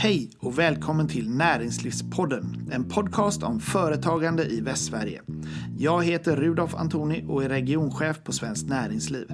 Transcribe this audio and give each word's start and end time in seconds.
Hej 0.00 0.30
och 0.38 0.58
välkommen 0.58 1.08
till 1.08 1.30
Näringslivspodden, 1.30 2.70
en 2.72 2.88
podcast 2.88 3.42
om 3.42 3.60
företagande 3.60 4.44
i 4.44 4.60
Västsverige. 4.60 5.22
Jag 5.78 6.04
heter 6.04 6.36
Rudolf 6.36 6.74
Antoni 6.74 7.24
och 7.28 7.44
är 7.44 7.48
regionchef 7.48 8.24
på 8.24 8.32
Svenskt 8.32 8.68
Näringsliv. 8.68 9.32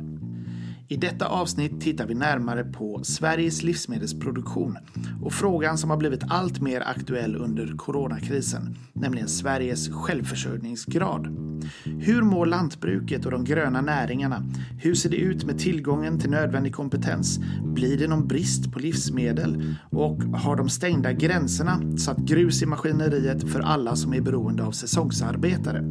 I 0.88 0.96
detta 0.96 1.26
avsnitt 1.26 1.80
tittar 1.80 2.06
vi 2.06 2.14
närmare 2.14 2.64
på 2.64 3.04
Sveriges 3.04 3.62
livsmedelsproduktion 3.62 4.78
och 5.22 5.32
frågan 5.32 5.78
som 5.78 5.90
har 5.90 5.96
blivit 5.96 6.24
allt 6.28 6.60
mer 6.60 6.80
aktuell 6.80 7.36
under 7.36 7.76
coronakrisen, 7.76 8.76
nämligen 8.92 9.28
Sveriges 9.28 9.88
självförsörjningsgrad. 9.88 11.43
Hur 11.84 12.22
mår 12.22 12.46
lantbruket 12.46 13.24
och 13.24 13.30
de 13.30 13.44
gröna 13.44 13.80
näringarna? 13.80 14.42
Hur 14.78 14.94
ser 14.94 15.10
det 15.10 15.16
ut 15.16 15.44
med 15.44 15.58
tillgången 15.58 16.18
till 16.18 16.30
nödvändig 16.30 16.74
kompetens? 16.74 17.40
Blir 17.62 17.98
det 17.98 18.08
någon 18.08 18.28
brist 18.28 18.72
på 18.72 18.78
livsmedel? 18.78 19.76
Och 19.90 20.22
har 20.22 20.56
de 20.56 20.68
stängda 20.68 21.12
gränserna 21.12 21.98
satt 21.98 22.18
grus 22.18 22.62
i 22.62 22.66
maskineriet 22.66 23.50
för 23.52 23.60
alla 23.60 23.96
som 23.96 24.14
är 24.14 24.20
beroende 24.20 24.64
av 24.64 24.72
säsongsarbetare? 24.72 25.84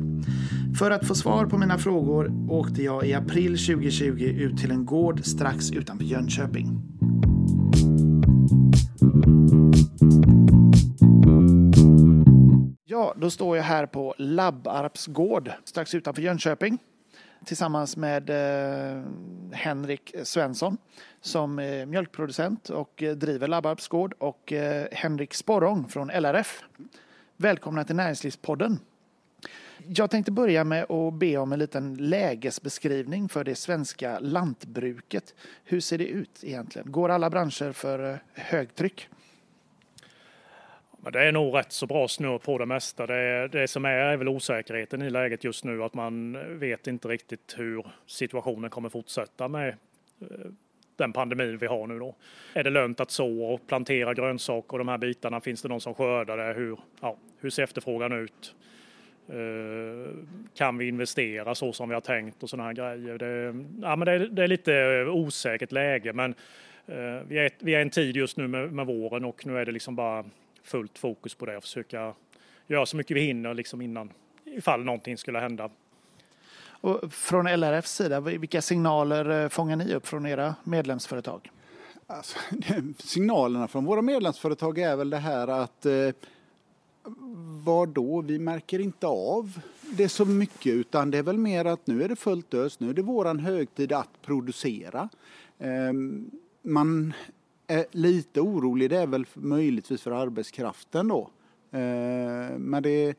För 0.79 0.91
att 0.91 1.07
få 1.07 1.15
svar 1.15 1.45
på 1.45 1.57
mina 1.57 1.77
frågor 1.77 2.31
åkte 2.49 2.83
jag 2.83 3.07
i 3.07 3.13
april 3.13 3.57
2020 3.57 4.23
ut 4.23 4.57
till 4.57 4.71
en 4.71 4.85
gård 4.85 5.25
strax 5.25 5.71
utanför 5.71 6.05
Jönköping. 6.05 6.81
Då 13.23 13.29
står 13.29 13.57
jag 13.57 13.63
här 13.63 13.85
på 13.85 14.15
Labbarps 14.17 15.07
gård 15.07 15.51
strax 15.63 15.95
utanför 15.95 16.21
Jönköping 16.21 16.77
tillsammans 17.45 17.97
med 17.97 18.29
eh, 18.29 19.03
Henrik 19.51 20.15
Svensson 20.23 20.77
som 21.21 21.59
är 21.59 21.85
mjölkproducent 21.85 22.69
och 22.69 23.03
eh, 23.03 23.15
driver 23.15 23.47
Labbarps 23.47 23.87
gård 23.87 24.13
och 24.17 24.53
eh, 24.53 24.87
Henrik 24.91 25.33
Sporrong 25.33 25.89
från 25.89 26.09
LRF. 26.09 26.63
Välkomna 27.37 27.83
till 27.83 27.95
Näringslivspodden. 27.95 28.79
Jag 29.87 30.11
tänkte 30.11 30.31
börja 30.31 30.63
med 30.63 30.91
att 30.91 31.13
be 31.13 31.37
om 31.37 31.53
en 31.53 31.59
liten 31.59 31.95
lägesbeskrivning 31.95 33.29
för 33.29 33.43
det 33.43 33.55
svenska 33.55 34.19
lantbruket. 34.19 35.35
Hur 35.63 35.79
ser 35.79 35.97
det 35.97 36.07
ut 36.07 36.39
egentligen? 36.43 36.91
Går 36.91 37.09
alla 37.09 37.29
branscher 37.29 37.71
för 37.71 38.11
eh, 38.11 38.17
högtryck? 38.33 39.09
Det 41.11 41.23
är 41.23 41.31
nog 41.31 41.55
rätt 41.55 41.71
så 41.71 41.87
bra 41.87 42.07
snurr 42.07 42.37
på 42.37 42.57
det 42.57 42.65
mesta. 42.65 43.07
Det, 43.07 43.47
det 43.47 43.67
som 43.67 43.85
är 43.85 43.89
är 43.89 44.17
väl 44.17 44.27
osäkerheten 44.27 45.01
i 45.01 45.09
läget 45.09 45.43
just 45.43 45.63
nu 45.63 45.83
att 45.83 45.93
man 45.93 46.37
vet 46.59 46.87
inte 46.87 47.07
riktigt 47.07 47.55
hur 47.57 47.85
situationen 48.05 48.69
kommer 48.69 48.89
fortsätta 48.89 49.47
med 49.47 49.69
eh, 50.21 50.27
den 50.95 51.13
pandemin 51.13 51.57
vi 51.57 51.67
har 51.67 51.87
nu 51.87 51.99
då. 51.99 52.15
Är 52.53 52.63
det 52.63 52.69
lönt 52.69 52.99
att 52.99 53.11
så 53.11 53.43
och 53.43 53.67
plantera 53.67 54.13
grönsaker 54.13 54.73
och 54.73 54.77
de 54.77 54.87
här 54.87 54.97
bitarna? 54.97 55.41
Finns 55.41 55.61
det 55.61 55.67
någon 55.67 55.81
som 55.81 55.93
skördar 55.93 56.37
det? 56.37 56.53
Hur, 56.53 56.79
ja, 57.01 57.17
hur 57.39 57.49
ser 57.49 57.63
efterfrågan 57.63 58.11
ut? 58.11 58.55
Eh, 59.29 60.13
kan 60.55 60.77
vi 60.77 60.87
investera 60.87 61.55
så 61.55 61.73
som 61.73 61.89
vi 61.89 61.93
har 61.93 62.01
tänkt 62.01 62.43
och 62.43 62.49
sådana 62.49 62.67
här 62.67 62.73
grejer? 62.73 63.17
Det, 63.17 63.63
ja, 63.81 63.95
men 63.95 64.05
det, 64.05 64.27
det 64.27 64.43
är 64.43 64.47
lite 64.47 65.05
osäkert 65.09 65.71
läge 65.71 66.13
men 66.13 66.35
eh, 66.85 67.27
vi, 67.27 67.37
är, 67.37 67.49
vi 67.59 67.75
är 67.75 67.81
en 67.81 67.89
tid 67.89 68.15
just 68.15 68.37
nu 68.37 68.47
med, 68.47 68.73
med 68.73 68.85
våren 68.85 69.25
och 69.25 69.45
nu 69.45 69.57
är 69.57 69.65
det 69.65 69.71
liksom 69.71 69.95
bara 69.95 70.25
fullt 70.63 70.99
fokus 70.99 71.35
på 71.35 71.45
det 71.45 71.57
och 71.57 71.63
försöka 71.63 72.13
göra 72.67 72.85
så 72.85 72.97
mycket 72.97 73.17
vi 73.17 73.21
hinner 73.21 73.53
liksom 73.53 73.81
innan 73.81 74.11
ifall 74.45 74.83
någonting 74.83 75.17
skulle 75.17 75.39
hända. 75.39 75.69
Och 76.65 77.13
från 77.13 77.47
LRFs 77.47 77.95
sida, 77.95 78.19
vilka 78.19 78.61
signaler 78.61 79.43
eh, 79.43 79.49
fångar 79.49 79.75
ni 79.75 79.93
upp 79.93 80.07
från 80.07 80.25
era 80.25 80.55
medlemsföretag? 80.63 81.51
Alltså, 82.07 82.39
signalerna 82.97 83.67
från 83.67 83.85
våra 83.85 84.01
medlemsföretag 84.01 84.79
är 84.79 84.95
väl 84.95 85.09
det 85.09 85.17
här 85.17 85.47
att 85.47 85.85
eh, 85.85 86.09
vad 87.63 87.89
då? 87.89 88.21
Vi 88.21 88.39
märker 88.39 88.79
inte 88.79 89.07
av 89.07 89.59
det 89.81 90.09
så 90.09 90.25
mycket 90.25 90.73
utan 90.73 91.11
det 91.11 91.17
är 91.17 91.23
väl 91.23 91.37
mer 91.37 91.65
att 91.65 91.87
nu 91.87 92.03
är 92.03 92.09
det 92.09 92.15
fullt 92.15 92.53
ös, 92.53 92.79
nu 92.79 92.89
är 92.89 92.93
det 92.93 93.01
våran 93.01 93.39
högtid 93.39 93.91
att 93.91 94.21
producera. 94.21 95.09
Eh, 95.59 95.93
man 96.61 97.13
är 97.67 97.85
lite 97.91 98.41
orolig, 98.41 98.89
det 98.89 98.97
är 98.97 99.07
väl 99.07 99.25
möjligtvis 99.33 100.01
för 100.01 100.11
arbetskraften 100.11 101.07
då. 101.07 101.29
Eh, 101.71 102.57
men 102.57 102.83
det, 102.83 103.15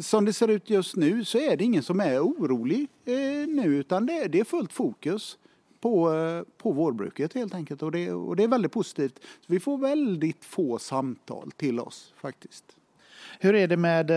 som 0.00 0.24
det 0.24 0.32
ser 0.32 0.48
ut 0.48 0.70
just 0.70 0.96
nu 0.96 1.24
så 1.24 1.38
är 1.38 1.56
det 1.56 1.64
ingen 1.64 1.82
som 1.82 2.00
är 2.00 2.20
orolig 2.20 2.88
eh, 3.04 3.48
nu 3.48 3.64
utan 3.64 4.06
det, 4.06 4.28
det 4.28 4.40
är 4.40 4.44
fullt 4.44 4.72
fokus 4.72 5.38
på, 5.80 6.10
på 6.58 6.72
vårbruket 6.72 7.34
helt 7.34 7.54
enkelt 7.54 7.82
och 7.82 7.92
det, 7.92 8.12
och 8.12 8.36
det 8.36 8.44
är 8.44 8.48
väldigt 8.48 8.72
positivt. 8.72 9.18
Så 9.22 9.52
vi 9.52 9.60
får 9.60 9.78
väldigt 9.78 10.44
få 10.44 10.78
samtal 10.78 11.50
till 11.56 11.80
oss 11.80 12.14
faktiskt. 12.16 12.64
Hur 13.40 13.54
är 13.54 13.68
det 13.68 13.76
med 13.76 14.10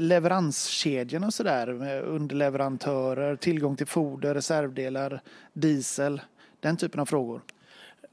leveranskedjorna 0.00 1.26
och 1.26 1.34
sådär? 1.34 1.68
Underleverantörer, 2.02 3.36
tillgång 3.36 3.76
till 3.76 3.86
foder, 3.86 4.34
reservdelar, 4.34 5.22
diesel, 5.52 6.20
den 6.60 6.76
typen 6.76 7.00
av 7.00 7.06
frågor? 7.06 7.40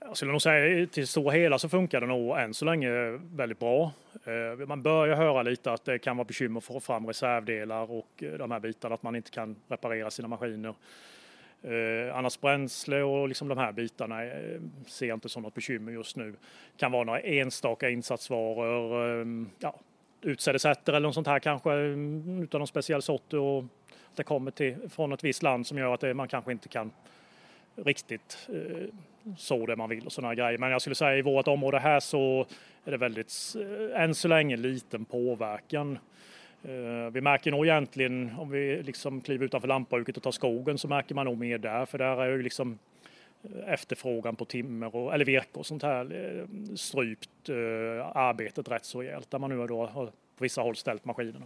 Jag 0.05 0.17
skulle 0.17 0.31
nog 0.31 0.41
säga 0.41 0.87
till 0.87 1.07
stora 1.07 1.31
hela 1.31 1.59
så 1.59 1.69
funkar 1.69 2.01
det 2.01 2.07
nog 2.07 2.37
än 2.37 2.53
så 2.53 2.65
länge 2.65 2.89
väldigt 3.33 3.59
bra. 3.59 3.91
Eh, 4.25 4.67
man 4.67 4.81
börjar 4.81 5.15
höra 5.15 5.43
lite 5.43 5.71
att 5.71 5.85
det 5.85 5.99
kan 5.99 6.17
vara 6.17 6.25
bekymmer 6.25 6.59
för 6.59 6.77
att 6.77 6.83
få 6.83 6.93
fram 6.93 7.07
reservdelar 7.07 7.91
och 7.91 8.23
eh, 8.23 8.31
de 8.31 8.51
här 8.51 8.59
bitarna, 8.59 8.95
att 8.95 9.03
man 9.03 9.15
inte 9.15 9.31
kan 9.31 9.55
reparera 9.67 10.11
sina 10.11 10.27
maskiner. 10.27 10.73
Eh, 11.63 12.17
annars 12.17 12.39
bränsle 12.39 13.01
och 13.03 13.27
liksom 13.27 13.47
de 13.47 13.57
här 13.57 13.71
bitarna 13.71 14.19
ser 14.87 15.07
jag 15.07 15.15
inte 15.15 15.29
som 15.29 15.43
något 15.43 15.53
bekymmer 15.53 15.91
just 15.91 16.15
nu. 16.15 16.31
Det 16.31 16.37
kan 16.77 16.91
vara 16.91 17.03
några 17.03 17.19
enstaka 17.19 17.89
insatsvaror, 17.89 19.21
ehm, 19.21 19.49
ja, 19.59 19.75
utsädesätter 20.21 20.93
eller 20.93 21.07
något 21.07 21.15
sånt 21.15 21.27
här 21.27 21.39
kanske 21.39 21.71
mm, 21.71 22.43
utan 22.43 22.59
någon 22.59 22.67
speciell 22.67 23.01
sort 23.01 23.33
och 23.33 23.63
det 24.15 24.23
kommer 24.23 24.51
till, 24.51 24.89
från 24.89 25.13
ett 25.13 25.23
visst 25.23 25.43
land 25.43 25.67
som 25.67 25.77
gör 25.77 25.93
att 25.93 25.99
det, 25.99 26.13
man 26.13 26.27
kanske 26.27 26.51
inte 26.51 26.69
kan 26.69 26.91
riktigt 27.75 28.49
eh, 28.53 28.87
så 29.37 29.65
det 29.65 29.75
man 29.75 29.89
vill 29.89 30.05
och 30.05 30.11
sådana 30.11 30.35
grejer. 30.35 30.57
Men 30.57 30.71
jag 30.71 30.81
skulle 30.81 30.95
säga 30.95 31.17
i 31.17 31.21
vårt 31.21 31.47
område 31.47 31.79
här 31.79 31.99
så 31.99 32.45
är 32.85 32.91
det 32.91 32.97
väldigt, 32.97 33.33
eh, 33.55 34.01
än 34.01 34.15
så 34.15 34.27
länge, 34.27 34.57
liten 34.57 35.05
påverkan. 35.05 35.99
Eh, 36.63 37.11
vi 37.11 37.21
märker 37.21 37.51
nog 37.51 37.65
egentligen 37.65 38.31
om 38.37 38.49
vi 38.49 38.83
liksom 38.83 39.21
kliver 39.21 39.45
utanför 39.45 39.67
lantbruket 39.67 40.17
och 40.17 40.23
tar 40.23 40.31
skogen 40.31 40.77
så 40.77 40.87
märker 40.87 41.15
man 41.15 41.25
nog 41.25 41.37
mer 41.37 41.57
där 41.57 41.85
för 41.85 41.97
där 41.97 42.21
är 42.21 42.29
ju 42.29 42.41
liksom 42.41 42.79
eh, 43.43 43.73
efterfrågan 43.73 44.35
på 44.35 44.45
timmer 44.45 44.95
och, 44.95 45.13
eller 45.13 45.25
virke 45.25 45.59
och 45.59 45.65
sånt 45.65 45.83
här 45.83 46.13
eh, 46.13 46.75
strypt 46.75 47.49
arbetet 48.13 48.71
rätt 48.71 48.85
så 48.85 49.01
rejält 49.01 49.31
där 49.31 49.39
man 49.39 49.49
nu 49.49 49.67
då 49.67 49.85
har 49.85 50.05
på 50.05 50.11
vissa 50.43 50.61
håll 50.61 50.75
ställt 50.75 51.05
maskinerna. 51.05 51.45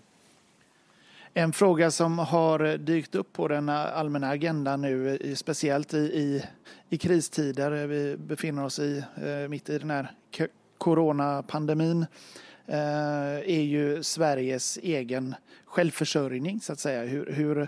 En 1.37 1.53
fråga 1.53 1.91
som 1.91 2.19
har 2.19 2.77
dykt 2.77 3.15
upp 3.15 3.33
på 3.33 3.47
den 3.47 3.69
allmänna 3.69 4.29
agendan 4.29 4.81
nu, 4.81 5.19
speciellt 5.35 5.93
i, 5.93 5.97
i, 5.97 6.43
i 6.89 6.97
kristider, 6.97 7.87
vi 7.87 8.17
befinner 8.17 8.65
oss 8.65 8.79
i, 8.79 9.03
eh, 9.17 9.49
mitt 9.49 9.69
i 9.69 9.77
den 9.79 9.89
här 9.89 10.11
coronapandemin, 10.77 12.05
eh, 12.65 12.77
är 13.35 13.61
ju 13.61 14.03
Sveriges 14.03 14.77
egen 14.77 15.35
självförsörjning, 15.65 16.61
så 16.61 16.73
att 16.73 16.79
säga. 16.79 17.03
Hur, 17.03 17.31
hur 17.31 17.67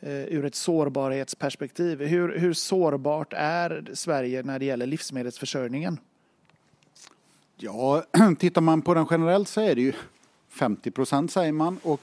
eh, 0.00 0.10
ur 0.10 0.44
ett 0.44 0.54
sårbarhetsperspektiv. 0.54 2.02
Hur, 2.02 2.38
hur 2.38 2.52
sårbart 2.52 3.32
är 3.36 3.90
Sverige 3.94 4.42
när 4.42 4.58
det 4.58 4.64
gäller 4.64 4.86
livsmedelsförsörjningen? 4.86 6.00
Ja, 7.56 8.04
tittar 8.38 8.60
man 8.60 8.82
på 8.82 8.94
den 8.94 9.06
generellt 9.10 9.48
så 9.48 9.60
är 9.60 9.74
det 9.74 9.82
ju 9.82 9.92
50 10.48 10.90
procent 10.90 11.32
säger 11.32 11.52
man 11.52 11.78
och 11.82 12.00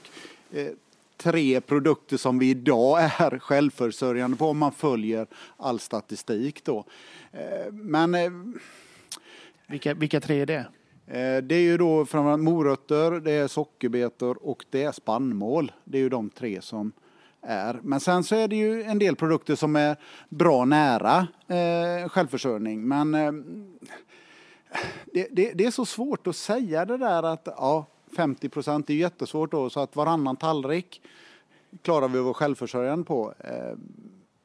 tre 1.16 1.60
produkter 1.60 2.16
som 2.16 2.38
vi 2.38 2.50
idag 2.50 3.02
är 3.02 3.38
självförsörjande 3.38 4.36
på 4.36 4.46
om 4.46 4.58
man 4.58 4.72
följer 4.72 5.26
all 5.56 5.80
statistik 5.80 6.64
då. 6.64 6.84
Eh, 7.32 7.72
men... 7.72 8.14
Eh, 8.14 8.30
vilka, 9.66 9.94
vilka 9.94 10.20
tre 10.20 10.40
är 10.40 10.46
det? 10.46 10.66
Eh, 11.06 11.42
det 11.42 11.54
är 11.54 11.60
ju 11.60 11.76
då 11.76 12.06
framförallt 12.06 12.42
morötter, 12.42 13.10
det 13.10 13.32
är 13.32 13.48
sockerbetor 13.48 14.38
och 14.48 14.64
det 14.70 14.82
är 14.82 14.92
spannmål. 14.92 15.72
Det 15.84 15.98
är 15.98 16.02
ju 16.02 16.08
de 16.08 16.30
tre 16.30 16.62
som 16.62 16.92
är. 17.42 17.78
Men 17.82 18.00
sen 18.00 18.24
så 18.24 18.34
är 18.34 18.48
det 18.48 18.56
ju 18.56 18.82
en 18.82 18.98
del 18.98 19.16
produkter 19.16 19.54
som 19.54 19.76
är 19.76 19.96
bra 20.28 20.64
nära 20.64 21.26
eh, 21.46 22.08
självförsörjning. 22.08 22.88
Men 22.88 23.14
eh, 23.14 23.32
det, 25.04 25.28
det, 25.30 25.52
det, 25.52 25.64
är 25.64 25.70
så 25.70 25.86
svårt 25.86 26.26
att 26.26 26.36
säga 26.36 26.84
det 26.84 26.96
där 26.96 27.22
att 27.22 27.42
ja, 27.46 27.86
50 28.16 28.48
procent 28.48 28.90
är 28.90 28.94
jättesvårt 28.94 29.50
då, 29.50 29.70
så 29.70 29.80
att 29.80 29.96
varannan 29.96 30.36
tallrik 30.36 31.02
klarar 31.82 32.08
vi 32.08 32.18
att 32.18 32.24
vara 32.24 32.34
självförsörjande 32.34 33.04
på 33.04 33.34
eh, 33.38 33.78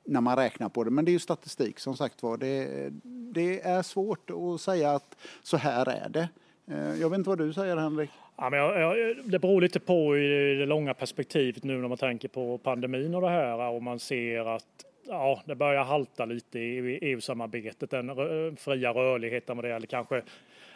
när 0.03 0.21
man 0.21 0.35
räknar 0.35 0.69
på 0.69 0.83
det. 0.83 0.91
Men 0.91 1.05
det 1.05 1.11
är 1.11 1.13
ju 1.13 1.19
statistik 1.19 1.79
som 1.79 1.95
sagt 1.95 2.23
var. 2.23 2.37
Det, 2.37 2.89
det, 3.33 3.61
är 3.61 3.81
svårt 3.81 4.29
att 4.29 4.61
säga 4.61 4.91
att 4.91 5.17
så 5.43 5.57
här 5.57 5.89
är 5.89 6.09
det. 6.09 6.29
Eh, 6.67 7.01
jag 7.01 7.09
vet 7.09 7.17
inte 7.17 7.29
vad 7.29 7.37
du 7.37 7.53
säger 7.53 7.77
Henrik? 7.77 8.09
Ja, 8.37 8.49
men 8.49 8.59
jag, 8.59 8.99
jag, 8.99 9.17
det 9.25 9.39
beror 9.39 9.61
lite 9.61 9.79
på 9.79 10.17
i 10.17 10.55
det 10.55 10.65
långa 10.65 10.93
perspektivet 10.93 11.63
nu 11.63 11.77
när 11.77 11.87
man 11.87 11.97
tänker 11.97 12.27
på 12.27 12.57
pandemin 12.57 13.15
och 13.15 13.21
det 13.21 13.29
här 13.29 13.69
och 13.69 13.83
man 13.83 13.99
ser 13.99 14.55
att 14.55 14.85
ja, 15.11 15.41
det 15.45 15.55
börjar 15.55 15.83
halta 15.83 16.25
lite 16.25 16.59
i 16.59 16.99
EU-samarbetet, 17.01 17.89
den 17.89 18.57
fria 18.57 18.93
rörligheten 18.93 19.57
vad 19.57 19.65
det 19.65 19.69
gäller 19.69 19.87
kanske 19.87 20.21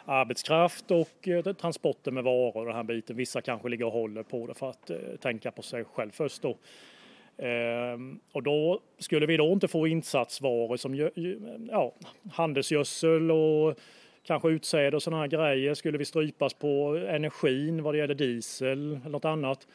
arbetskraft 0.04 0.90
och 0.90 1.28
eh, 1.28 1.52
transporter 1.52 2.10
med 2.10 2.24
varor 2.24 2.56
och 2.56 2.66
den 2.66 2.74
här 2.74 2.82
biten. 2.82 3.16
Vissa 3.16 3.40
kanske 3.40 3.68
ligger 3.68 3.86
och 3.86 3.92
håller 3.92 4.22
på 4.22 4.46
det 4.46 4.54
för 4.54 4.70
att 4.70 4.90
eh, 4.90 4.96
tänka 5.20 5.50
på 5.50 5.62
sig 5.62 5.84
själv 5.84 6.10
först 6.10 6.42
då. 6.42 6.56
Ehm, 7.38 8.20
och 8.32 8.42
då 8.42 8.80
skulle 8.98 9.26
vi 9.26 9.36
då 9.36 9.52
inte 9.52 9.68
få 9.68 9.86
insatsvaror 9.86 10.76
som 10.76 11.10
ja, 11.70 11.94
handelsgödsel 12.32 13.30
och 13.30 13.78
kanske 14.22 14.48
utsäde 14.48 14.96
och 14.96 15.02
sådana 15.02 15.22
här 15.22 15.28
grejer. 15.28 15.74
Skulle 15.74 15.98
vi 15.98 16.04
strypas 16.04 16.54
på 16.54 16.96
eh, 16.96 17.14
energin 17.14 17.82
vad 17.82 17.94
det 17.94 17.98
gäller 17.98 18.14
diesel 18.14 19.00
eller 19.00 19.10
något 19.10 19.24
annat 19.24 19.66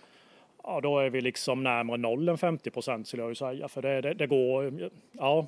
ja, 0.63 0.81
då 0.81 0.99
är 0.99 1.09
vi 1.09 1.21
liksom 1.21 1.63
närmare 1.63 1.97
noll 1.97 2.29
än 2.29 2.37
50 2.37 2.69
procent 2.69 3.07
skulle 3.07 3.23
jag 3.23 3.29
ju 3.29 3.35
säga. 3.35 3.67
För 3.67 3.81
det, 3.81 4.01
det, 4.01 4.13
det 4.13 4.27
går, 4.27 4.89
ja, 5.11 5.47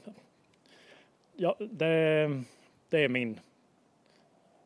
ja 1.36 1.56
det, 1.60 2.44
det 2.90 3.00
är 3.00 3.08
min, 3.08 3.40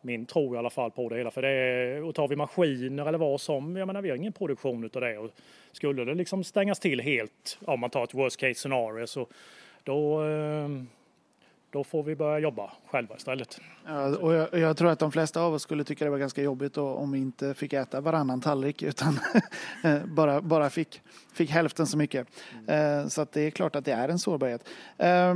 min 0.01 0.25
tro 0.25 0.55
i 0.55 0.57
alla 0.57 0.69
fall 0.69 0.91
på 0.91 1.09
det 1.09 1.17
hela. 1.17 1.31
För 1.31 1.41
det 1.41 1.49
är, 1.49 2.03
och 2.03 2.15
tar 2.15 2.27
vi 2.27 2.35
maskiner 2.35 3.05
eller 3.05 3.17
vad 3.17 3.41
som, 3.41 3.75
jag 3.75 3.87
menar 3.87 4.01
vi 4.01 4.09
har 4.09 4.17
ingen 4.17 4.33
produktion 4.33 4.83
utav 4.83 5.01
det. 5.01 5.17
Och 5.17 5.31
skulle 5.71 6.05
det 6.05 6.13
liksom 6.13 6.43
stängas 6.43 6.79
till 6.79 7.01
helt, 7.01 7.59
om 7.65 7.79
man 7.79 7.89
tar 7.89 8.03
ett 8.03 8.13
worst 8.13 8.37
case 8.37 8.53
scenario, 8.53 9.07
så 9.07 9.27
då, 9.83 10.25
eh, 10.25 10.69
då 11.77 11.83
får 11.83 12.03
vi 12.03 12.15
börja 12.15 12.39
jobba 12.39 12.71
själva 12.87 13.15
istället. 13.15 13.61
Ja, 13.85 14.17
och 14.17 14.33
jag, 14.33 14.53
jag, 14.53 14.77
tror 14.77 14.89
att 14.89 14.99
de 14.99 15.11
flesta 15.11 15.41
av 15.41 15.53
oss 15.53 15.61
skulle 15.61 15.83
tycka 15.83 16.05
det 16.05 16.11
var 16.11 16.17
ganska 16.17 16.41
jobbigt 16.41 16.73
då, 16.73 16.87
om 16.87 17.11
vi 17.11 17.19
inte 17.19 17.53
fick 17.53 17.73
äta 17.73 18.01
varannan 18.01 18.41
tallrik 18.41 18.83
utan 18.83 19.19
eh, 19.83 20.05
bara, 20.05 20.41
bara 20.41 20.69
fick, 20.69 21.01
fick 21.33 21.49
hälften 21.49 21.87
så 21.87 21.97
mycket. 21.97 22.27
Mm. 22.67 23.09
Så 23.09 23.21
att 23.21 23.31
det 23.31 23.41
är 23.41 23.51
klart 23.51 23.75
att 23.75 23.85
det 23.85 23.91
är 23.91 24.09
en 24.09 24.19
sårbarhet. 24.19 24.69
Eh, 24.97 25.35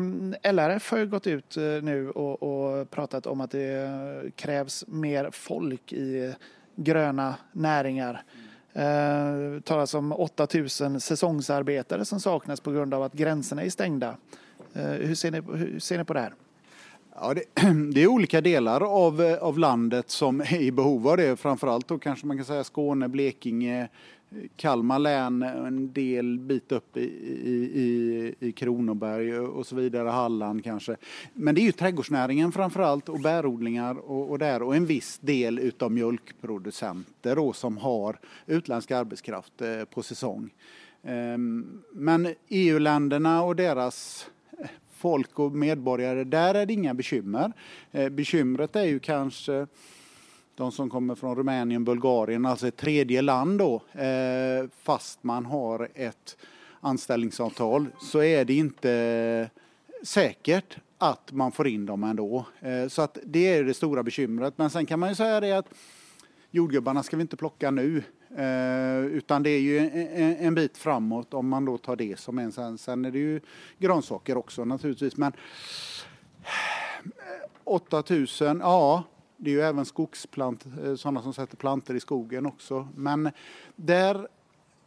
LRF 0.52 0.92
har 0.92 0.98
ju 0.98 1.08
gått 1.08 1.28
ut 1.28 1.58
eh, 1.58 1.64
nu 1.64 2.10
och, 2.10 2.44
och 2.44 2.90
pratat 2.90 3.28
om 3.28 3.42
att 3.42 3.52
det 3.52 4.36
krävs 4.36 4.84
mer 4.88 5.30
folk 5.32 5.94
i 5.94 6.34
gröna 6.76 7.36
näringar. 7.52 8.24
Eh, 8.74 9.34
Det 9.54 9.62
talas 9.66 9.94
om 9.94 10.12
8000 10.12 11.00
säsongsarbetare 11.00 12.06
som 12.06 12.20
saknas 12.20 12.62
på 12.62 12.72
grund 12.72 12.94
av 12.94 13.04
att 13.04 13.14
gränserna 13.14 13.64
är 13.64 13.70
stängda. 13.70 14.18
Eh, 14.74 14.84
hur 14.84 15.16
ser 15.16 15.32
ni, 15.32 15.42
hur 15.58 15.80
ser 15.80 15.98
ni 15.98 16.04
på 16.04 16.14
det 16.14 16.20
här? 16.20 16.34
Ja, 17.16 17.34
det, 17.34 17.44
det, 17.94 18.04
är 18.04 18.08
olika 18.08 18.42
delar 18.42 18.82
av, 18.82 19.22
eh, 19.22 19.38
av 19.38 19.60
landet 19.60 20.10
som 20.10 20.42
är 20.42 20.62
i 20.62 20.72
behov 20.72 21.08
av 21.08 21.18
det. 21.18 21.40
Framförallt 21.40 21.88
då 21.88 22.00
kanske 22.00 22.28
man 22.28 22.38
kan 22.38 22.46
säga 22.46 22.64
Skåne, 22.64 23.08
Blekinge, 23.08 23.90
Kalmar 24.56 25.00
län, 25.00 25.44
en 25.44 25.94
del 25.94 26.40
bit 26.40 26.72
upp 26.72 26.98
i, 26.98 27.02
i, 27.02 28.36
i 28.40 28.52
Kronoberg 28.52 29.40
och 29.40 29.68
så 29.68 29.76
vidare, 29.76 30.10
Halland 30.10 30.64
kanske. 30.64 30.96
Men 31.34 31.56
det 31.56 31.62
är 31.62 31.64
ju 31.64 31.72
trädgårdsnäringen 31.72 32.52
framförallt 32.52 33.10
och 33.10 33.20
bärodlingar 33.20 33.96
och, 33.96 34.30
och 34.30 34.40
där 34.40 34.62
och 34.62 34.76
en 34.76 34.86
viss 34.86 35.20
del 35.20 35.60
utav 35.60 35.92
mjölkproducenter 35.92 37.36
då, 37.36 37.54
som 37.54 37.78
har 37.78 38.20
utländsk 38.46 38.92
arbetskraft 38.92 39.62
eh, 39.62 39.84
på 39.84 40.04
säsong. 40.04 40.50
Ehm, 41.04 41.82
men 41.94 42.36
EU-länderna 42.50 43.44
och 43.44 43.56
deras 43.56 44.28
folk 45.02 45.40
och 45.40 45.52
medborgare, 45.52 46.24
där 46.24 46.56
är 46.56 46.66
det 46.66 46.74
inga 46.74 46.94
bekymmer. 46.94 47.52
Eh, 47.92 48.10
bekymret 48.10 48.76
är 48.76 48.84
ju 48.84 49.00
kanske 49.00 49.68
de 50.56 50.72
som 50.72 50.90
kommer 50.90 51.16
från 51.16 51.36
Rumänien, 51.36 51.86
Bulgarien, 51.86 52.46
alltså 52.46 52.68
ett 52.68 52.78
tredje 52.78 53.22
land 53.22 53.60
då, 53.60 53.76
eh, 54.02 54.70
fast 54.82 55.24
man 55.24 55.46
har 55.46 55.90
ett 55.96 56.38
anställningsavtal 56.80 57.86
så 58.00 58.24
är 58.24 58.46
det 58.46 58.54
inte 58.54 59.50
säkert 60.04 60.78
att 60.98 61.32
man 61.32 61.52
får 61.52 61.68
in 61.68 61.86
dem 61.86 62.04
ändå. 62.04 62.46
Eh, 62.60 62.88
så 62.88 63.02
att 63.02 63.18
det 63.24 63.54
är 63.54 63.64
det 63.64 63.74
stora 63.74 64.04
bekymret. 64.04 64.58
Men 64.58 64.70
sen 64.70 64.86
kan 64.86 65.00
man 65.00 65.10
ju 65.10 65.16
säga 65.16 65.40
det 65.40 65.52
att 65.52 65.74
jordgubbarna 66.52 67.04
ska 67.04 67.18
vi 67.18 67.22
inte 67.22 67.38
plocka 67.38 67.72
nu. 67.72 68.04
Eh, 68.38 69.06
utan 69.06 69.44
det 69.44 69.50
är 69.50 69.60
ju 69.60 69.78
en, 69.78 70.36
en, 70.36 70.56
bit 70.56 70.78
framåt 70.78 71.34
om 71.34 71.48
man 71.48 71.66
då 71.66 71.78
tar 71.78 71.96
det 71.96 72.20
som 72.20 72.40
en. 72.40 72.52
Sen, 72.52 72.78
sen 72.78 73.06
är 73.06 73.12
det 73.12 73.20
ju 73.20 73.42
grönsaker 73.80 74.38
också 74.38 74.66
naturligtvis. 74.66 75.18
Men 75.18 75.34
eh, 76.44 77.48
8000, 77.64 78.60
ja 78.60 79.04
det 79.38 79.50
är 79.50 79.54
ju 79.54 79.62
även 79.62 79.86
skogsplant, 79.86 80.66
eh, 80.84 80.96
sådana 80.96 81.22
som 81.22 81.34
sätter 81.34 81.58
planter 81.58 81.94
i 81.94 82.00
skogen 82.00 82.46
också. 82.46 82.88
Men 82.96 83.32
där 83.76 84.28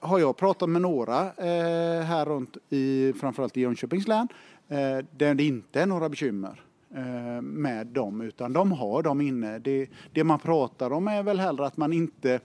har 0.00 0.19
jag 0.19 0.37
pratat 0.37 0.69
med 0.69 0.82
några 0.82 1.20
eh, 1.20 2.02
här 2.02 2.25
runt 2.25 2.56
i 2.70 3.12
framförallt 3.12 3.56
i 3.56 3.61
Jönköpings 3.61 4.08
län 4.08 4.29
eh, 4.69 4.99
där 5.17 5.35
det 5.35 5.44
inte 5.44 5.81
är 5.81 5.87
några 5.87 6.08
bekymmer 6.08 6.61
eh, 6.94 7.43
med 7.43 7.87
dem 7.87 8.20
utan 8.20 8.52
de 8.52 8.73
har 8.73 9.02
dem 9.02 9.20
inne. 9.20 9.58
Det, 9.58 9.88
det 10.12 10.25
man 10.25 10.38
pratar 10.38 10.93
om 10.93 11.08
är 11.08 11.23
väl 11.23 11.40
hellre 11.40 11.67
att 11.67 11.76
man 11.76 11.93
inte 11.93 12.40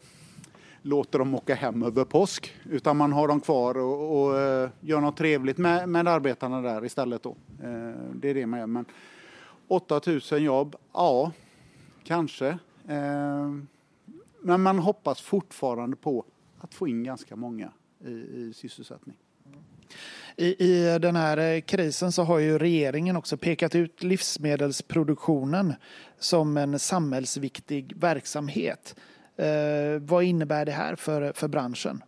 låter 0.82 1.20
dem 1.20 1.36
åka 1.36 1.56
hem 1.56 1.84
över 1.84 2.06
påsk. 2.06 2.54
Utan 2.70 2.98
man 2.98 3.14
har 3.14 3.28
dem 3.28 3.42
kvar 3.42 3.78
och, 3.78 4.22
och 4.22 4.40
eh, 4.40 4.70
gör 4.80 5.02
något 5.02 5.18
trevligt 5.18 5.58
med, 5.58 5.90
med 5.90 6.08
arbetarna 6.08 6.62
där 6.62 6.86
istället. 6.86 7.24
Då. 7.24 7.36
Eh, 7.64 7.94
det 8.14 8.30
är 8.30 8.34
det 8.34 8.46
man 8.46 8.60
gör. 8.60 8.68
Men 8.68 8.86
8000 9.68 10.44
jobb, 10.44 10.76
ja, 10.94 11.32
kanske. 12.04 12.48
Eh, 12.88 13.54
men 14.42 14.62
man 14.62 14.80
hoppas 14.80 15.22
fortfarande 15.22 15.96
på 15.96 16.26
att 16.60 16.74
få 16.74 16.88
in 16.88 17.04
ganska 17.04 17.36
många 17.36 17.72
i, 18.06 18.12
i 18.12 18.54
sysselsättning. 18.56 19.16
I, 20.36 20.66
I 20.66 21.00
den 21.00 21.16
här 21.16 21.60
krisen 21.60 22.12
så 22.12 22.24
har 22.24 22.40
ju 22.40 22.58
regeringen 22.58 23.16
också 23.16 23.38
pekat 23.38 23.76
ut 23.76 24.04
livsmedelsproduktionen 24.04 25.74
som 26.20 26.58
en 26.58 26.80
samhällsviktig 26.80 27.94
verksamhet. 27.98 28.96
Eh, 29.40 30.00
vad 30.00 30.24
innebär 30.24 30.66
det 30.66 30.72
här 30.72 30.96
för, 30.96 31.34
för 31.34 31.48
branschen? 31.48 32.04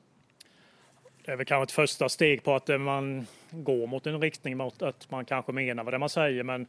Det 1.25 1.31
är 1.31 1.36
väl 1.36 1.45
kanske 1.45 1.63
ett 1.63 1.72
första 1.72 2.10
steg 2.10 2.44
på 2.44 2.56
att 2.56 2.69
eh, 2.69 2.78
man 2.78 3.28
går 3.51 3.88
mot 3.88 4.07
en 4.07 4.22
riktning 4.22 4.57
mot 4.57 4.81
att 4.81 5.12
man 5.12 5.25
kanske 5.25 5.51
menar 5.51 5.83
vad 5.83 5.94
det 5.94 5.98
man 5.98 6.10
säger 6.10 6.44
men 6.44 6.62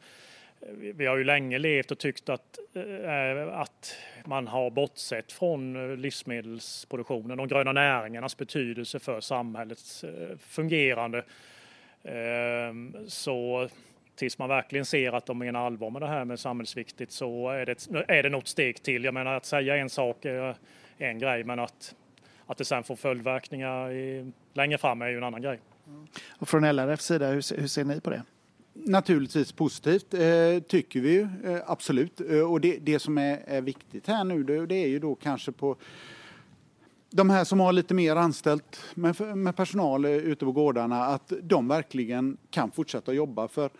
eh, 0.60 0.68
vi 0.94 1.06
har 1.06 1.16
ju 1.16 1.24
länge 1.24 1.58
levt 1.58 1.90
och 1.90 1.98
tyckt 1.98 2.28
att, 2.28 2.58
eh, 2.74 2.82
eh 2.82 3.58
att 3.58 3.96
man 4.24 4.48
har 4.48 4.70
bortsett 4.70 5.32
från 5.32 5.94
livsmedelsproduktionen 6.02 7.40
och 7.40 7.48
gröna 7.48 7.72
näringarnas 7.72 8.36
betydelse 8.36 8.98
för 8.98 9.20
samhällets 9.20 10.04
eh, 10.04 10.36
fungerande. 10.38 11.24
Ehm, 12.04 12.96
så 13.08 13.68
tills 14.16 14.38
man 14.38 14.48
verkligen 14.48 14.84
ser 14.84 15.12
att 15.12 15.26
de 15.26 15.38
menar 15.38 15.66
allvar 15.66 15.90
med 15.90 16.02
det 16.02 16.08
här 16.08 16.24
med 16.24 16.40
samhällsviktigt 16.40 17.12
så 17.12 17.48
är 17.48 17.66
det, 17.66 18.04
är 18.08 18.22
det 18.22 18.28
något 18.28 18.48
steg 18.48 18.82
till. 18.82 19.04
Jag 19.04 19.14
menar 19.14 19.34
att 19.34 19.44
säga 19.44 19.76
en 19.76 19.90
sak 19.90 20.24
är 20.24 20.56
en 20.98 21.18
grej 21.18 21.44
men 21.44 21.58
att, 21.58 21.94
att 22.46 22.58
det 22.58 22.64
sen 22.64 22.84
får 22.84 22.96
följdverkningar 22.96 23.92
i, 23.92 24.32
längre 24.52 24.78
fram 24.78 25.02
är 25.02 25.08
ju 25.08 25.16
en 25.16 25.24
annan 25.24 25.42
grej. 25.42 25.58
Och 26.38 26.48
från 26.48 26.64
LRFs 26.64 27.04
sida, 27.04 27.28
hur, 27.28 27.60
hur 27.60 27.66
ser 27.66 27.84
ni 27.84 28.00
på 28.00 28.10
det? 28.10 28.22
Naturligtvis 28.74 29.52
positivt 29.52 30.14
eh, 30.14 30.62
tycker 30.68 31.00
vi 31.00 31.12
ju 31.12 31.28
eh, 31.44 31.60
absolut. 31.66 32.20
Eh, 32.20 32.50
och 32.50 32.60
det, 32.60 32.78
det 32.78 32.98
som 32.98 33.18
är, 33.18 33.42
är, 33.46 33.60
viktigt 33.60 34.06
här 34.06 34.24
nu 34.24 34.42
det, 34.42 34.66
det 34.66 34.74
är 34.74 34.88
ju 34.88 34.98
då 34.98 35.14
kanske 35.14 35.52
på 35.52 35.76
de 37.10 37.30
här 37.30 37.44
som 37.44 37.60
har 37.60 37.72
lite 37.72 37.94
mer 37.94 38.16
anställt 38.16 38.84
med, 38.94 39.36
med 39.36 39.56
personal 39.56 40.04
ute 40.04 40.44
på 40.44 40.52
gårdarna 40.52 41.04
att 41.04 41.32
de 41.42 41.68
verkligen 41.68 42.36
kan 42.50 42.70
fortsätta 42.70 43.12
jobba. 43.12 43.48
För 43.48 43.70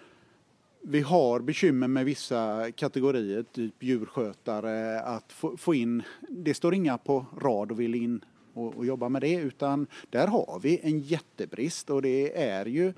vi 0.83 1.01
har 1.01 1.41
bekymmer 1.41 1.89
med 1.89 2.05
vissa 2.05 2.73
kategorier, 2.73 3.43
typ 3.43 3.83
djurskötare, 3.83 5.01
att 5.01 5.33
få, 5.33 5.57
få 5.57 5.75
in, 5.75 6.03
det 6.29 6.55
står 6.55 6.75
inga 6.75 6.99
på 6.99 7.27
rad 7.41 7.71
och 7.71 7.81
vill 7.81 7.95
in 7.95 8.25
och, 8.55 8.77
och, 8.77 8.87
jobba 8.87 9.09
med 9.09 9.23
det 9.23 9.35
utan 9.35 9.87
där 10.11 10.27
har 10.27 10.61
vi 10.63 10.81
en 10.83 11.01
jättebrist 11.01 11.91
och 11.91 12.03
det 12.03 12.43
är 12.43 12.67
ju 12.67 12.93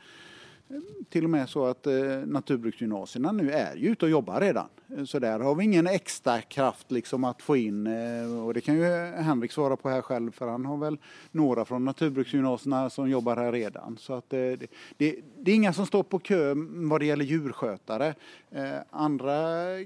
till 1.09 1.25
och 1.25 1.31
med 1.31 1.49
så 1.49 1.67
att 1.67 1.87
eh, 1.87 1.95
naturbruksgymnasierna 2.27 3.33
nu 3.33 3.51
är 3.51 3.77
ju 3.77 3.89
ute 3.89 4.05
och 4.05 4.11
jobbar 4.11 4.41
redan. 4.41 4.69
Eh, 4.97 5.05
så 5.05 5.19
där 5.19 5.41
har 5.41 5.55
vi 5.55 5.65
ingen 5.65 5.87
extra 5.87 6.41
kraft 6.41 6.91
liksom 6.91 7.25
att 7.25 7.43
få 7.43 7.57
in 7.57 7.87
eh, 7.87 8.45
och 8.45 8.55
det 8.55 8.61
kan 8.61 8.75
ju 8.75 8.85
Henrik 9.17 9.53
svara 9.53 9.77
på 9.77 9.89
här 9.89 10.03
själv 10.03 10.31
för 10.31 10.49
han 10.49 10.67
har 10.67 10.77
väl 10.77 10.99
några 11.31 11.65
från 11.65 11.85
naturbruksgymnasierna 11.85 12.91
som 12.91 13.11
jobbar 13.11 13.37
här 13.37 13.53
redan. 13.53 13.97
Så 13.99 14.15
att 14.15 14.33
eh, 14.33 14.39
det, 14.39 14.67
det, 14.97 15.21
det 15.43 15.51
är 15.51 15.55
inga 15.55 15.73
som 15.73 15.87
står 15.87 16.03
på 16.03 16.19
kö 16.19 16.55
vad 16.69 17.01
det 17.01 17.07
gäller 17.07 17.25
djurskötare. 17.25 18.15
Eh, 18.51 18.79
andra 18.91 19.35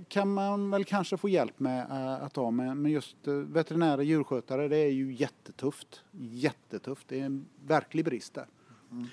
kan 0.08 0.34
man 0.34 0.70
väl 0.70 0.84
kanske 0.84 1.16
få 1.16 1.28
hjälp 1.28 1.60
med 1.60 1.90
eh, 1.90 2.24
att 2.24 2.36
ha 2.36 2.50
men 2.50 2.86
just 2.86 3.26
eh, 3.26 3.34
veterinära 3.34 4.02
djurskötare 4.02 4.68
det 4.68 4.76
är 4.76 4.90
ju 4.90 5.12
jättetufft. 5.12 6.02
Jättetufft, 6.12 7.08
det 7.08 7.20
är 7.20 7.24
en 7.24 7.46
verklig 7.66 8.04
brist 8.04 8.34
där. 8.34 8.46
Mm 8.90 9.06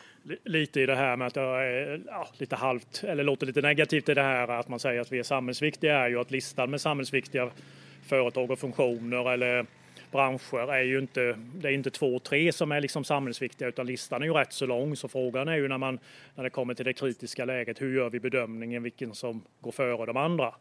lite 0.43 0.81
i 0.81 0.85
det 0.85 0.95
här 0.95 1.17
med 1.17 1.27
att 1.27 1.35
jag 1.35 1.67
är 1.67 2.01
ja, 2.07 2.27
lite 2.37 2.55
halvt, 2.55 3.03
eller 3.03 3.23
låter 3.23 3.45
lite 3.45 3.61
negativt 3.61 4.09
i 4.09 4.13
det 4.13 4.21
här 4.21 4.47
att 4.47 4.67
man 4.67 4.79
säger 4.79 5.01
att 5.01 5.11
vi 5.11 5.19
är 5.19 5.23
samhällsviktiga 5.23 5.97
är 5.97 6.09
ju 6.09 6.19
att 6.19 6.31
listan 6.31 6.71
med 6.71 6.81
samhällsviktiga 6.81 7.49
företag 8.07 8.51
och 8.51 8.59
funktioner 8.59 9.31
eller 9.31 9.65
branscher 10.11 10.73
är 10.73 10.83
ju 10.83 10.99
inte, 10.99 11.37
det 11.55 11.67
är 11.67 11.71
inte 11.71 11.89
två, 11.89 12.19
tre 12.19 12.51
som 12.51 12.71
är 12.71 12.81
liksom 12.81 13.03
samhällsviktiga 13.03 13.67
utan 13.67 13.85
listan 13.85 14.21
är 14.21 14.25
ju 14.25 14.33
rätt 14.33 14.53
så 14.53 14.65
lång 14.65 14.95
så 14.95 15.07
frågan 15.07 15.47
är 15.47 15.55
ju 15.55 15.67
när 15.67 15.77
man 15.77 15.99
när 16.35 16.43
det 16.43 16.49
kommer 16.49 16.73
till 16.73 16.85
det 16.85 16.93
kritiska 16.93 17.45
läget 17.45 17.81
hur 17.81 17.95
gör 17.95 18.09
vi 18.09 18.19
bedömningen 18.19 18.83
vilken 18.83 19.13
som 19.13 19.41
går 19.61 19.71
före 19.71 20.05
de 20.05 20.17
andra? 20.17 20.53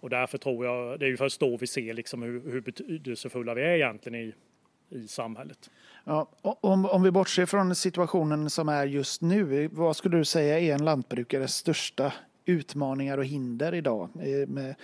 Och 0.00 0.10
därför 0.10 0.38
tror 0.38 0.66
jag, 0.66 1.00
det 1.00 1.06
är 1.06 1.10
ju 1.10 1.16
först 1.16 1.40
då 1.40 1.56
vi 1.56 1.66
ser 1.66 1.94
liksom 1.94 2.22
hur, 2.22 2.50
hur 2.50 2.60
betydelsefulla 2.60 3.54
vi 3.54 3.62
är 3.62 3.74
egentligen 3.74 4.20
i, 4.20 4.32
i 4.90 5.08
samhället. 5.08 5.70
Ja, 6.04 6.28
om, 6.42 6.86
om 6.86 7.02
vi 7.02 7.10
bortser 7.10 7.46
från 7.46 7.74
situationen 7.74 8.50
som 8.50 8.68
är 8.68 8.86
just 8.86 9.22
nu, 9.22 9.68
vad 9.72 9.96
skulle 9.96 10.16
du 10.16 10.24
säga 10.24 10.60
är 10.60 10.74
en 10.74 10.84
lantbrukares 10.84 11.54
största 11.54 12.12
utmaningar 12.44 13.18
och 13.18 13.24
hinder 13.24 13.74
idag 13.74 14.08
med, 14.48 14.74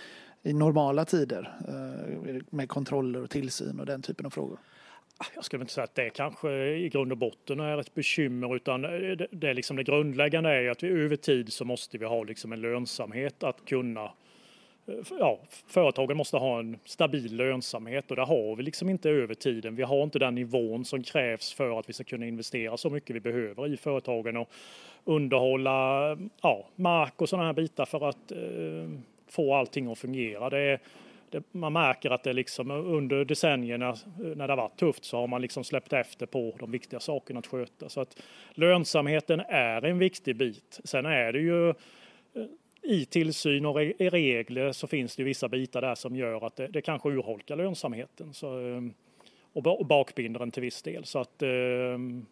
i 0.43 0.53
normala 0.53 1.05
tider 1.05 1.55
eh, 1.67 2.41
med 2.49 2.69
kontroller 2.69 3.23
och 3.23 3.29
tillsyn 3.29 3.79
och 3.79 3.85
den 3.85 4.01
typen 4.01 4.25
av 4.25 4.29
frågor? 4.29 4.59
Jag 5.35 5.45
skulle 5.45 5.61
inte 5.61 5.73
säga 5.73 5.83
att 5.83 5.95
det 5.95 6.09
kanske 6.09 6.49
i 6.67 6.89
grund 6.89 7.11
och 7.11 7.17
botten 7.17 7.59
är 7.59 7.77
ett 7.77 7.93
bekymmer 7.93 8.55
utan 8.55 8.81
det, 8.81 9.27
det, 9.31 9.53
liksom 9.53 9.75
det 9.75 9.83
grundläggande 9.83 10.49
är 10.49 10.69
att 10.69 10.83
vi 10.83 10.87
över 10.87 11.15
tid 11.15 11.53
så 11.53 11.65
måste 11.65 11.97
vi 11.97 12.05
ha 12.05 12.23
liksom 12.23 12.53
en 12.53 12.61
lönsamhet 12.61 13.43
att 13.43 13.65
kunna 13.65 14.11
ja, 15.19 15.39
företagen 15.67 16.17
måste 16.17 16.37
ha 16.37 16.59
en 16.59 16.79
stabil 16.85 17.35
lönsamhet 17.35 18.09
och 18.09 18.15
det 18.15 18.21
har 18.21 18.55
vi 18.55 18.63
liksom 18.63 18.89
inte 18.89 19.09
över 19.09 19.33
tiden. 19.33 19.75
Vi 19.75 19.83
har 19.83 20.03
inte 20.03 20.19
den 20.19 20.35
nivån 20.35 20.85
som 20.85 21.03
krävs 21.03 21.53
för 21.53 21.79
att 21.79 21.89
vi 21.89 21.93
ska 21.93 22.03
kunna 22.03 22.25
investera 22.25 22.77
så 22.77 22.89
mycket 22.89 23.15
vi 23.15 23.19
behöver 23.19 23.73
i 23.73 23.77
företagen 23.77 24.37
och 24.37 24.49
underhålla 25.03 26.09
ja, 26.41 26.67
mark 26.75 27.21
och 27.21 27.29
sådana 27.29 27.45
här 27.45 27.53
bitar 27.53 27.85
för 27.85 28.09
att 28.09 28.31
eh, 28.31 28.89
få 29.27 29.55
allting 29.55 29.91
att 29.91 29.99
fungera. 29.99 30.49
Det, 30.49 30.79
det, 31.29 31.43
man 31.51 31.73
märker 31.73 32.09
att 32.09 32.23
det 32.23 32.33
liksom 32.33 32.71
under 32.71 33.25
decennierna 33.25 33.89
eh, 33.89 33.95
när 34.35 34.47
det 34.47 34.53
har 34.53 34.57
varit 34.57 34.79
tufft 34.79 35.05
så 35.05 35.17
har 35.17 35.27
man 35.27 35.41
liksom 35.41 35.63
släppt 35.63 35.93
efter 35.93 36.25
på 36.25 36.55
de 36.59 36.71
viktiga 36.71 36.99
sakerna 36.99 37.39
att 37.39 37.47
sköta. 37.47 37.89
Så 37.89 38.01
att 38.01 38.21
lönsamheten 38.53 39.39
är 39.39 39.85
en 39.85 39.99
viktig 39.99 40.35
bit. 40.35 40.79
Sen 40.83 41.05
är 41.05 41.33
det 41.33 41.39
ju 41.39 41.69
eh, 41.69 41.75
i 42.85 43.05
tillsyn 43.05 43.65
och 43.65 43.75
regler 43.99 44.71
så 44.71 44.87
finns 44.87 45.15
det 45.15 45.23
vissa 45.23 45.49
bitar 45.49 45.81
där 45.81 45.95
som 45.95 46.15
gör 46.15 46.47
att 46.47 46.55
det, 46.55 46.67
det 46.67 46.81
kanske 46.81 47.09
urholkar 47.09 47.55
lönsamheten 47.55 48.33
så, 48.33 48.59
ehm, 48.59 48.93
och 49.53 49.85
bakbinder 49.85 50.39
den 50.39 50.51
till 50.51 50.61
viss 50.61 50.81
del. 50.81 51.05
Så 51.05 51.19
att, 51.19 51.41
ehm, 51.41 52.25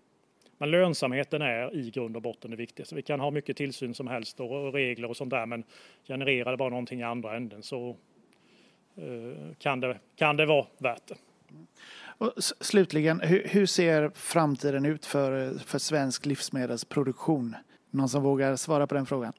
men 0.57 0.71
lönsamheten 0.71 1.41
är 1.41 1.75
i 1.75 1.91
grund 1.91 2.15
och 2.15 2.21
botten 2.21 2.51
det 2.51 2.57
viktigaste. 2.57 2.95
Vi 2.95 3.01
kan 3.01 3.19
ha 3.19 3.31
mycket 3.31 3.57
tillsyn 3.57 3.93
som 3.93 4.07
helst 4.07 4.39
och 4.39 4.73
regler 4.73 5.09
och 5.09 5.17
sånt 5.17 5.29
där 5.29 5.45
men 5.45 5.63
genererar 6.07 6.51
det 6.51 6.57
bara 6.57 6.69
någonting 6.69 6.99
i 6.99 7.03
andra 7.03 7.35
änden 7.35 7.63
så 7.63 7.95
eh, 8.95 9.55
kan 9.57 9.79
det, 9.79 9.99
kan 10.15 10.37
det 10.37 10.45
vara 10.45 10.65
värt 10.77 11.07
det. 11.07 11.15
Och 12.17 12.33
slutligen, 12.43 13.19
hur, 13.19 13.47
hur, 13.47 13.65
ser 13.65 14.11
framtiden 14.15 14.85
ut 14.85 15.05
för, 15.05 15.59
för 15.59 15.79
svensk 15.79 16.25
livsmedelsproduktion? 16.25 17.55
Någon 17.89 18.09
som 18.09 18.23
vågar 18.23 18.55
svara 18.55 18.87
på 18.87 18.95
den 18.95 19.05
frågan? 19.05 19.33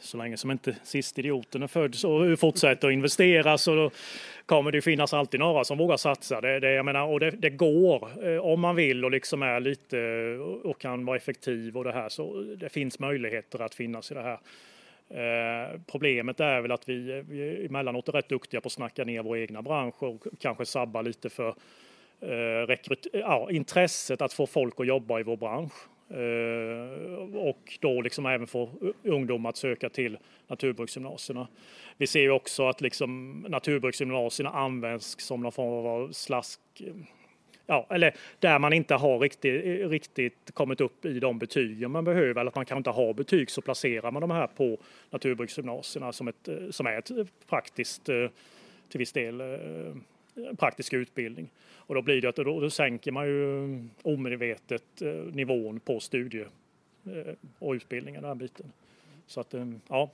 Så 0.00 0.16
länge 0.16 0.36
som 0.36 0.50
inte 0.50 0.76
sista 0.82 1.20
idioten 1.20 1.62
är 1.62 1.66
född 1.66 1.96
och 2.04 2.38
fortsätter 2.38 2.88
att 2.88 2.92
investera 2.92 3.58
så 3.58 3.90
kommer 4.46 4.72
det 4.72 4.82
finnas 4.82 5.14
alltid 5.14 5.40
några 5.40 5.64
som 5.64 5.78
vågar 5.78 5.96
satsa. 5.96 6.40
Det, 6.40 6.60
det, 6.60 6.72
jag 6.72 6.84
menar, 6.84 7.06
och 7.06 7.20
det, 7.20 7.30
det, 7.30 7.50
går 7.50 8.28
eh, 8.28 8.44
om 8.44 8.60
man 8.60 8.76
vill 8.76 9.04
och 9.04 9.10
liksom 9.10 9.42
är 9.42 9.60
lite 9.60 9.98
och 10.64 10.80
kan 10.80 11.04
vara 11.04 11.16
effektiv 11.16 11.76
och 11.76 11.84
det 11.84 11.92
här 11.92 12.08
så 12.08 12.40
det 12.56 12.68
finns 12.68 12.98
möjligheter 12.98 13.62
att 13.62 13.74
finnas 13.74 14.10
i 14.10 14.14
det 14.14 14.22
här. 14.22 14.38
Eh, 15.10 15.80
problemet 15.86 16.40
är 16.40 16.60
väl 16.60 16.72
att 16.72 16.88
vi, 16.88 17.24
vi 17.28 17.66
emellanåt 17.66 18.08
är 18.08 18.12
rätt 18.12 18.28
duktiga 18.28 18.60
på 18.60 18.66
att 18.66 18.72
snacka 18.72 19.04
ner 19.04 19.22
vår 19.22 19.36
egna 19.36 19.62
bransch 19.62 20.02
och 20.02 20.26
kanske 20.38 20.66
sabba 20.66 21.02
lite 21.02 21.30
för 21.30 21.54
eh, 22.20 22.66
rekryt, 22.66 23.06
ja, 23.12 23.48
intresset 23.50 24.22
att 24.22 24.32
få 24.32 24.46
folk 24.46 24.80
att 24.80 24.86
jobba 24.86 25.20
i 25.20 25.22
vår 25.22 25.36
bransch. 25.36 25.72
Eh, 26.10 27.38
och 27.38 27.78
då 27.80 28.00
liksom 28.00 28.26
även 28.26 28.46
få 28.46 28.70
ungdomar 29.02 29.50
att 29.50 29.56
söka 29.56 29.88
till 29.88 30.18
naturbruksgymnasierna. 30.48 31.48
Vi 31.96 32.06
ser 32.06 32.20
ju 32.20 32.30
också 32.30 32.68
att 32.68 32.80
liksom 32.80 33.40
naturbruksgymnasierna 33.48 34.50
används 34.50 35.20
som 35.20 35.42
någon 35.42 35.52
form 35.52 35.86
av 35.86 36.12
slask 36.12 36.60
ja, 37.70 37.86
eller 37.90 38.14
där 38.38 38.58
man 38.58 38.72
inte 38.72 38.94
har 38.94 39.18
riktigt, 39.18 39.64
riktigt 39.90 40.50
kommit 40.54 40.80
upp 40.80 41.04
i 41.04 41.20
de 41.20 41.38
betygen 41.38 41.90
man 41.90 42.04
behöver 42.04 42.40
eller 42.40 42.48
att 42.48 42.54
man 42.54 42.66
kanske 42.66 42.78
inte 42.78 42.90
har 42.90 43.14
betyg 43.14 43.50
så 43.50 43.60
placerar 43.60 44.10
man 44.10 44.20
de 44.20 44.30
här 44.30 44.46
på 44.46 44.78
naturbruksgymnasierna 45.10 46.12
som, 46.12 46.28
ett, 46.28 46.48
eh, 46.48 46.70
som 46.70 46.86
är 46.86 46.98
ett 46.98 47.10
praktiskt, 47.48 48.08
eh, 48.08 48.28
till 48.88 48.98
viss 48.98 49.12
del 49.12 49.42
praktisk 50.58 50.92
utbildning. 50.92 51.50
Och 51.72 51.94
då 51.94 52.02
blir 52.02 52.22
det 52.22 52.28
att 52.28 52.36
då, 52.36 52.60
då 52.60 52.70
sänker 52.70 53.12
man 53.12 53.26
ju 53.26 53.88
omedvetet 54.02 55.02
eh, 55.02 55.12
nivån 55.12 55.80
på 55.80 56.00
studier 56.00 56.48
eh, 57.04 57.34
och 57.58 57.72
utbildningen, 57.72 58.22
den 58.22 58.38
biten. 58.38 58.72
Så 59.26 59.40
att, 59.40 59.54
eh, 59.54 59.66
ja, 59.88 60.10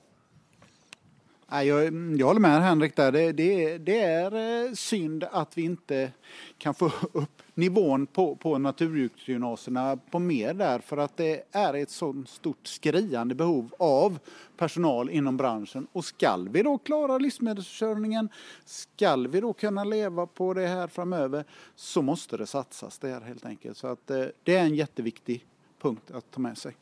jag, 1.51 1.93
jag 2.19 2.27
håller 2.27 2.39
med 2.39 2.61
Henrik 2.61 2.95
där. 2.95 3.11
Det, 3.11 3.31
det, 3.31 3.77
det, 3.77 3.99
är 3.99 4.65
eh, 4.65 4.73
synd 4.73 5.23
att 5.31 5.57
vi 5.57 5.61
inte 5.61 6.11
kan 6.57 6.73
få 6.73 6.85
upp 7.13 7.41
nivån 7.53 8.07
på, 8.07 8.35
på 8.35 8.57
naturbruksgymnasierna 8.57 9.97
på 10.11 10.19
mer 10.19 10.53
där 10.53 10.79
för 10.79 10.97
att 10.97 11.17
det 11.17 11.43
är 11.51 11.73
ett 11.73 11.89
sådant 11.89 12.29
stort 12.29 12.67
skriande 12.67 13.35
behov 13.35 13.69
av 13.79 14.19
personal 14.57 15.09
inom 15.09 15.37
branschen. 15.37 15.87
Och 15.91 16.05
skall 16.05 16.49
vi 16.49 16.63
då 16.63 16.77
klara 16.77 17.17
livsmedelsförsörjningen, 17.17 18.29
skall 18.65 19.27
vi 19.27 19.41
då 19.41 19.53
kunna 19.53 19.83
leva 19.83 20.27
på 20.27 20.53
det 20.53 20.67
här 20.67 20.87
framöver 20.87 21.45
så 21.75 22.01
måste 22.01 22.37
det 22.37 22.45
satsas 22.45 22.97
där 22.97 23.21
helt 23.21 23.45
enkelt. 23.45 23.77
Så 23.77 23.87
att 23.87 24.11
eh, 24.11 24.25
det 24.43 24.55
är 24.55 24.63
en 24.63 24.75
jätteviktig 24.75 25.45
punkt 25.81 26.11
att 26.11 26.31
ta 26.31 26.39
med 26.39 26.57
sig. 26.57 26.75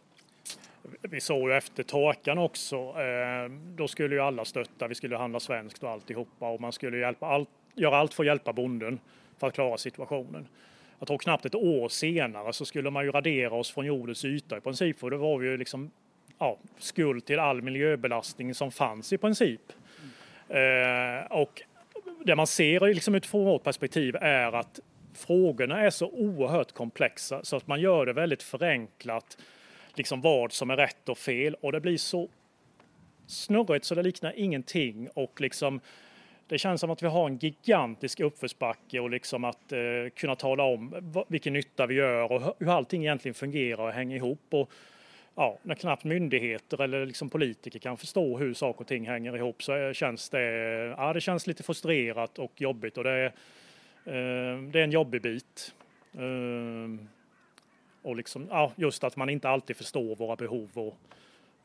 Vi 1.02 1.22
såg 1.22 1.50
ju 1.50 1.56
efter 1.56 1.84
torkan 1.84 2.38
också, 2.38 2.76
eh, 2.76 3.52
då 3.76 3.88
skulle 3.88 4.16
ju 4.16 4.22
alla 4.22 4.46
stötta, 4.46 4.88
vi 4.88 4.96
skulle 4.96 5.18
handla 5.18 5.40
svenskt 5.40 5.84
och 5.84 5.90
alltihopa 5.90 6.50
och 6.50 6.62
man 6.62 6.72
skulle 6.72 6.98
hjälpa 6.98 7.28
allt, 7.28 7.50
göra 7.74 7.98
allt 7.98 8.14
för 8.14 8.24
att 8.24 8.28
hjälpa 8.28 8.54
bonden 8.54 9.00
för 9.38 9.48
att 9.48 9.54
klara 9.54 9.78
situationen. 9.78 10.48
Jag 11.00 11.08
tror 11.08 11.18
knappt 11.18 11.46
ett 11.46 11.56
år 11.56 11.90
senare 11.90 12.54
så 12.54 12.66
skulle 12.66 12.90
man 12.90 13.06
ju 13.06 13.12
radera 13.12 13.54
oss 13.54 13.72
från 13.72 13.86
jordens 13.86 14.26
yta 14.26 14.58
i 14.58 14.62
princip 14.62 15.00
för 15.00 15.10
då 15.10 15.18
var 15.18 15.38
vi 15.38 15.48
ju 15.48 15.58
liksom 15.58 15.92
ja, 16.40 16.58
skuld 16.78 17.26
till 17.26 17.40
all 17.40 17.62
miljöbelastning 17.62 18.56
som 18.56 18.72
fanns 18.72 19.14
i 19.14 19.18
princip. 19.18 19.62
Mm. 20.50 21.28
och 21.30 21.62
det 22.24 22.36
man 22.36 22.48
ser 22.48 22.80
liksom 22.80 23.16
utifrån 23.16 23.46
vårt 23.46 23.64
perspektiv 23.64 24.16
är 24.16 24.52
att 24.52 24.80
frågorna 25.14 25.82
är 25.82 25.90
så 25.90 26.08
oerhört 26.08 26.72
komplexa 26.72 27.44
så 27.44 27.56
att 27.56 27.68
man 27.68 27.82
gör 27.82 28.06
det 28.06 28.14
väldigt 28.14 28.44
förenklat 28.44 29.38
liksom 29.98 30.22
vad 30.22 30.52
som 30.52 30.70
är 30.70 30.78
rätt 30.78 31.10
och 31.10 31.18
fel 31.18 31.56
och 31.62 31.72
det 31.72 31.82
blir 31.82 31.98
så 31.98 32.30
snurrigt 33.28 33.86
så 33.86 33.96
det 33.96 34.04
liknar 34.04 34.34
ingenting 34.36 35.10
och 35.14 35.42
liksom 35.42 35.82
det 36.48 36.58
känns 36.58 36.82
som 36.82 36.92
att 36.92 37.04
vi 37.04 37.08
har 37.08 37.30
en 37.30 37.38
gigantisk 37.38 38.20
uppförsbacke 38.20 39.00
och 39.00 39.10
liksom 39.10 39.44
att 39.44 39.72
eh, 39.72 39.80
kunna 40.16 40.36
tala 40.36 40.64
om 40.64 41.14
vilken 41.28 41.54
nytta 41.54 41.86
vi 41.86 41.96
gör 41.96 42.32
och 42.32 42.56
hur 42.60 42.70
allting 42.70 43.02
egentligen 43.02 43.36
fungerar 43.36 43.88
och 43.88 43.92
hänger 43.92 44.16
ihop. 44.16 44.48
Och, 44.50 44.72
ja, 45.36 45.58
när 45.64 45.76
knappt 45.76 46.04
myndigheter 46.04 46.82
eller 46.82 47.06
liksom 47.06 47.30
politiker 47.30 47.80
kan 47.80 47.98
förstå 47.98 48.38
hur 48.38 48.54
saker 48.54 48.82
och 48.82 48.88
ting 48.88 49.08
hänger 49.08 49.38
ihop 49.38 49.64
så 49.64 49.76
eh, 49.76 49.94
känns 49.94 50.30
det, 50.30 50.42
ja, 50.98 51.14
det 51.14 51.22
känns 51.22 51.48
lite 51.48 51.64
frustrerat 51.64 52.40
och 52.40 52.62
jobbigt 52.62 52.98
och 52.98 53.04
det 53.04 53.12
är, 53.12 53.26
eh, 54.06 54.62
det 54.62 54.80
är 54.80 54.84
en 54.84 54.92
jobbig 54.92 55.22
bit. 55.22 55.74
Eh, 56.14 57.06
och 58.06 58.16
liksom, 58.16 58.48
ja, 58.50 58.72
just 58.76 59.04
att 59.04 59.16
man 59.16 59.30
inte 59.30 59.50
alltid 59.50 59.76
förstår 59.76 60.16
våra 60.16 60.36
behov 60.36 60.70
och 60.74 60.98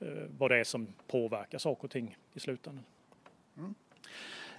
eh, 0.00 0.08
vad 0.38 0.50
det 0.50 0.60
är 0.60 0.64
som 0.64 0.86
påverkar 1.06 1.58
saker 1.58 1.84
och 1.84 1.90
ting 1.90 2.16
i 2.34 2.40
slutändan. 2.40 2.84
Mm. 3.56 3.74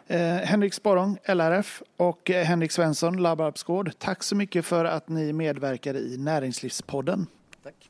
Eh, 0.07 0.47
Henrik 0.47 0.73
Sporrong, 0.73 1.17
LRF 1.23 1.83
och 1.97 2.29
eh, 2.29 2.45
Henrik 2.45 2.71
Svensson, 2.71 3.17
Labbarpsgård. 3.17 3.91
Tack 3.97 4.23
så 4.23 4.35
mycket 4.35 4.65
för 4.65 4.85
att 4.85 5.09
ni 5.09 5.33
medverkade 5.33 6.00
i 6.00 6.17
Näringslivspodden. 6.17 7.27
Tack. 7.63 7.89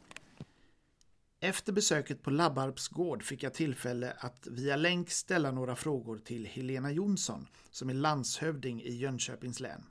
Efter 1.39 1.73
besöket 1.73 2.23
på 2.23 2.29
Labbarps 2.29 2.87
gård 2.87 3.23
fick 3.23 3.43
jag 3.43 3.53
tillfälle 3.53 4.13
att 4.17 4.47
via 4.47 4.75
länk 4.75 5.09
ställa 5.09 5.51
några 5.51 5.75
frågor 5.75 6.17
till 6.17 6.45
Helena 6.45 6.91
Jonsson 6.91 7.47
som 7.71 7.89
är 7.89 7.93
landshövding 7.93 8.81
i 8.81 8.95
Jönköpings 8.95 9.59
län 9.59 9.83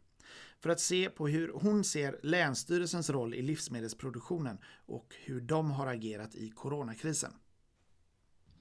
för 0.62 0.70
att 0.70 0.80
se 0.80 1.10
på 1.10 1.28
hur 1.28 1.52
hon 1.54 1.84
ser 1.84 2.20
Länsstyrelsens 2.22 3.10
roll 3.10 3.34
i 3.34 3.42
livsmedelsproduktionen 3.42 4.58
och 4.86 5.14
hur 5.24 5.40
de 5.40 5.70
har 5.70 5.86
agerat 5.86 6.34
i 6.34 6.50
coronakrisen. 6.50 7.32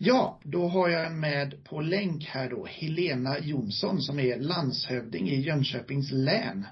Ja, 0.02 0.40
då 0.44 0.68
har 0.68 0.90
jag 0.90 1.12
med 1.12 1.64
på 1.64 1.82
länk 1.82 2.26
här 2.26 2.50
då 2.50 2.66
Helena 2.66 3.40
Jonsson 3.40 4.02
som 4.02 4.20
är 4.20 4.40
landshövding 4.40 5.30
i 5.30 5.42
Jönköpings 5.42 6.12
län. 6.12 6.66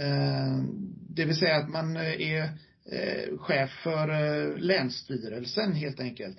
Eh, 0.00 0.62
det 1.08 1.24
vill 1.24 1.36
säga 1.36 1.56
att 1.56 1.68
man 1.68 1.96
är 1.96 2.42
eh, 2.84 3.38
chef 3.38 3.70
för 3.82 4.08
eh, 4.08 4.56
Länsstyrelsen 4.56 5.72
helt 5.72 6.00
enkelt. 6.00 6.38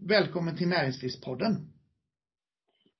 Välkommen 0.00 0.56
till 0.56 0.68
Näringslivspodden. 0.68 1.72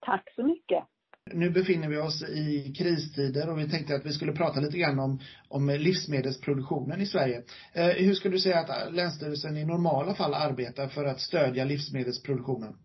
Tack 0.00 0.32
så 0.36 0.42
mycket. 0.42 0.84
Nu 1.32 1.50
befinner 1.50 1.88
vi 1.88 1.98
oss 1.98 2.22
i 2.22 2.74
kristider 2.78 3.50
och 3.50 3.58
vi 3.58 3.70
tänkte 3.70 3.94
att 3.94 4.06
vi 4.06 4.12
skulle 4.12 4.32
prata 4.32 4.60
lite 4.60 4.78
grann 4.78 4.98
om, 4.98 5.18
om 5.48 5.68
livsmedelsproduktionen 5.68 7.00
i 7.00 7.06
Sverige. 7.06 7.42
Eh, 7.72 7.86
hur 7.86 8.14
skulle 8.14 8.34
du 8.34 8.40
säga 8.40 8.58
att 8.58 8.94
Länsstyrelsen 8.94 9.56
i 9.56 9.64
normala 9.64 10.14
fall 10.14 10.34
arbetar 10.34 10.88
för 10.88 11.04
att 11.04 11.20
stödja 11.20 11.64
livsmedelsproduktionen? 11.64 12.76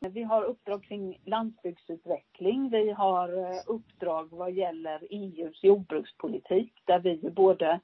Vi 0.00 0.22
har 0.22 0.44
uppdrag 0.44 0.84
kring 0.84 1.20
landsbygdsutveckling. 1.24 2.70
Vi 2.70 2.90
har 2.90 3.28
eh, 3.38 3.60
uppdrag 3.66 4.28
vad 4.30 4.52
gäller 4.52 5.06
EUs 5.10 5.64
jordbrukspolitik 5.64 6.72
där 6.84 6.98
vi 6.98 7.30
både 7.30 7.80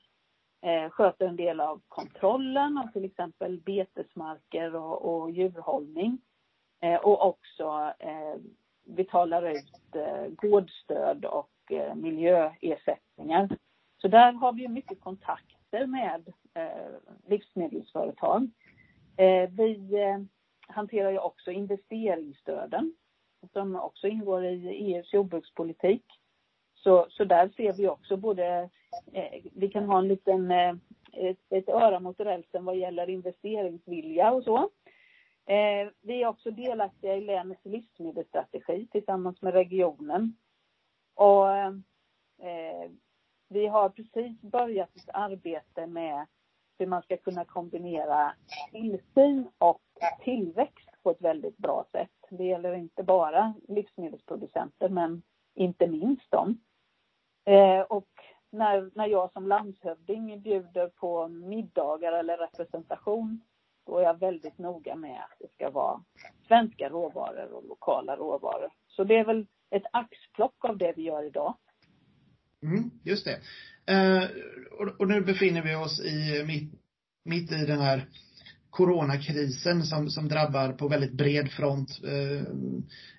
eh, 0.63 0.91
sköter 0.91 1.27
en 1.27 1.37
del 1.37 1.61
av 1.61 1.81
kontrollen 1.89 2.79
av 2.79 2.93
till 2.93 3.05
exempel 3.05 3.61
betesmarker 3.61 4.75
och, 4.77 5.23
och 5.23 5.31
djurhållning. 5.31 6.19
Eh, 6.83 6.97
och 6.97 7.27
också 7.27 7.93
betalar 8.85 9.51
ut 9.51 9.95
eh, 9.95 10.27
gårdstöd 10.27 11.25
och 11.25 11.73
eh, 11.73 11.95
miljöersättningar. 11.95 13.49
Så 13.99 14.09
där 14.09 14.33
har 14.33 14.53
vi 14.53 14.69
mycket 14.69 15.01
kontakter 15.01 15.87
med 15.87 16.33
eh, 16.55 16.95
livsmedelsföretag. 17.27 18.51
Vi 19.51 19.79
hanterar 20.69 21.11
ju 21.11 21.19
också 21.19 21.51
investeringsstöden 21.51 22.95
som 23.53 23.77
också 23.77 24.09
ingår 24.09 24.45
i 24.45 24.69
EUs 24.69 25.13
jordbrukspolitik. 25.13 26.05
Så, 26.75 27.07
så 27.11 27.25
där 27.25 27.49
ser 27.49 27.73
vi 27.73 27.89
också 27.89 28.17
både, 28.17 28.71
eh, 29.13 29.43
vi 29.53 29.69
kan 29.69 29.85
ha 29.85 29.99
en 29.99 30.09
liten, 30.09 30.51
eh, 30.51 30.75
ett, 31.13 31.39
ett 31.51 31.69
öra 31.69 32.01
mot 32.01 32.21
rälsen 32.21 32.65
vad 32.65 32.77
gäller 32.77 33.11
investeringsvilja 33.11 34.33
och 34.33 34.45
så. 34.45 34.71
Eh, 35.47 35.89
vi 36.01 36.23
är 36.23 36.27
också 36.27 36.51
delaktiga 36.51 37.17
i 37.17 37.21
länets 37.21 37.65
livsmedelsstrategi 37.65 38.87
tillsammans 38.93 39.43
med 39.43 39.53
regionen. 39.53 40.37
Och 41.15 41.49
eh, 41.57 42.91
vi 43.49 43.67
har 43.67 43.89
precis 43.89 44.41
börjat 44.41 44.97
ett 44.97 45.11
arbete 45.15 45.87
med 45.87 46.27
hur 46.79 46.87
man 46.87 47.03
ska 47.03 47.17
kunna 47.17 47.45
kombinera 47.45 48.35
tillsyn 48.73 49.49
och 49.59 49.83
tillväxt 50.21 50.91
på 51.03 51.11
ett 51.11 51.21
väldigt 51.21 51.57
bra 51.57 51.87
sätt. 51.93 52.11
Det 52.31 52.45
gäller 52.45 52.75
inte 52.75 53.03
bara 53.03 53.55
livsmedelsproducenter 53.69 54.89
men 54.89 55.23
inte 55.55 55.87
minst 55.87 56.31
dem. 56.31 56.61
Eh, 57.45 57.81
och 57.81 58.09
när, 58.51 58.91
när 58.95 59.07
jag 59.07 59.33
som 59.33 59.49
landshövding 59.49 60.43
bjuder 60.43 60.89
på 60.89 61.29
middagar 61.29 62.13
eller 62.13 62.37
representation 62.37 63.41
då 63.87 63.99
är 63.99 64.03
jag 64.03 64.21
väldigt 64.21 64.59
noga 64.59 64.97
med 64.97 65.17
att 65.17 65.39
det 65.41 65.53
ska 65.55 65.71
vara 65.71 66.05
svenska 66.49 66.89
råvaror 66.89 67.53
och 67.53 67.69
lokala 67.69 68.17
råvaror. 68.17 68.69
Så 68.87 69.05
det 69.05 69.17
är 69.17 69.25
väl 69.25 69.47
ett 69.71 69.87
axplock 69.93 70.65
av 70.65 70.79
det 70.79 70.93
vi 70.97 71.03
gör 71.03 71.27
idag. 71.27 71.57
Mm, 72.63 72.91
just 73.03 73.25
det. 73.25 73.41
Eh, 73.93 74.25
och, 74.79 75.01
och, 75.01 75.09
nu 75.09 75.21
befinner 75.21 75.63
vi 75.63 75.75
oss 75.75 76.01
i 76.01 76.45
mitt, 76.47 76.73
mitt 77.25 77.53
i 77.53 77.67
den 77.67 77.81
här 77.81 78.09
coronakrisen 78.71 79.83
som, 79.83 80.11
som 80.11 80.29
drabbar 80.29 80.73
på 80.73 80.89
väldigt 80.89 81.13
bred 81.13 81.51
front 81.51 82.01
eh, 82.05 82.43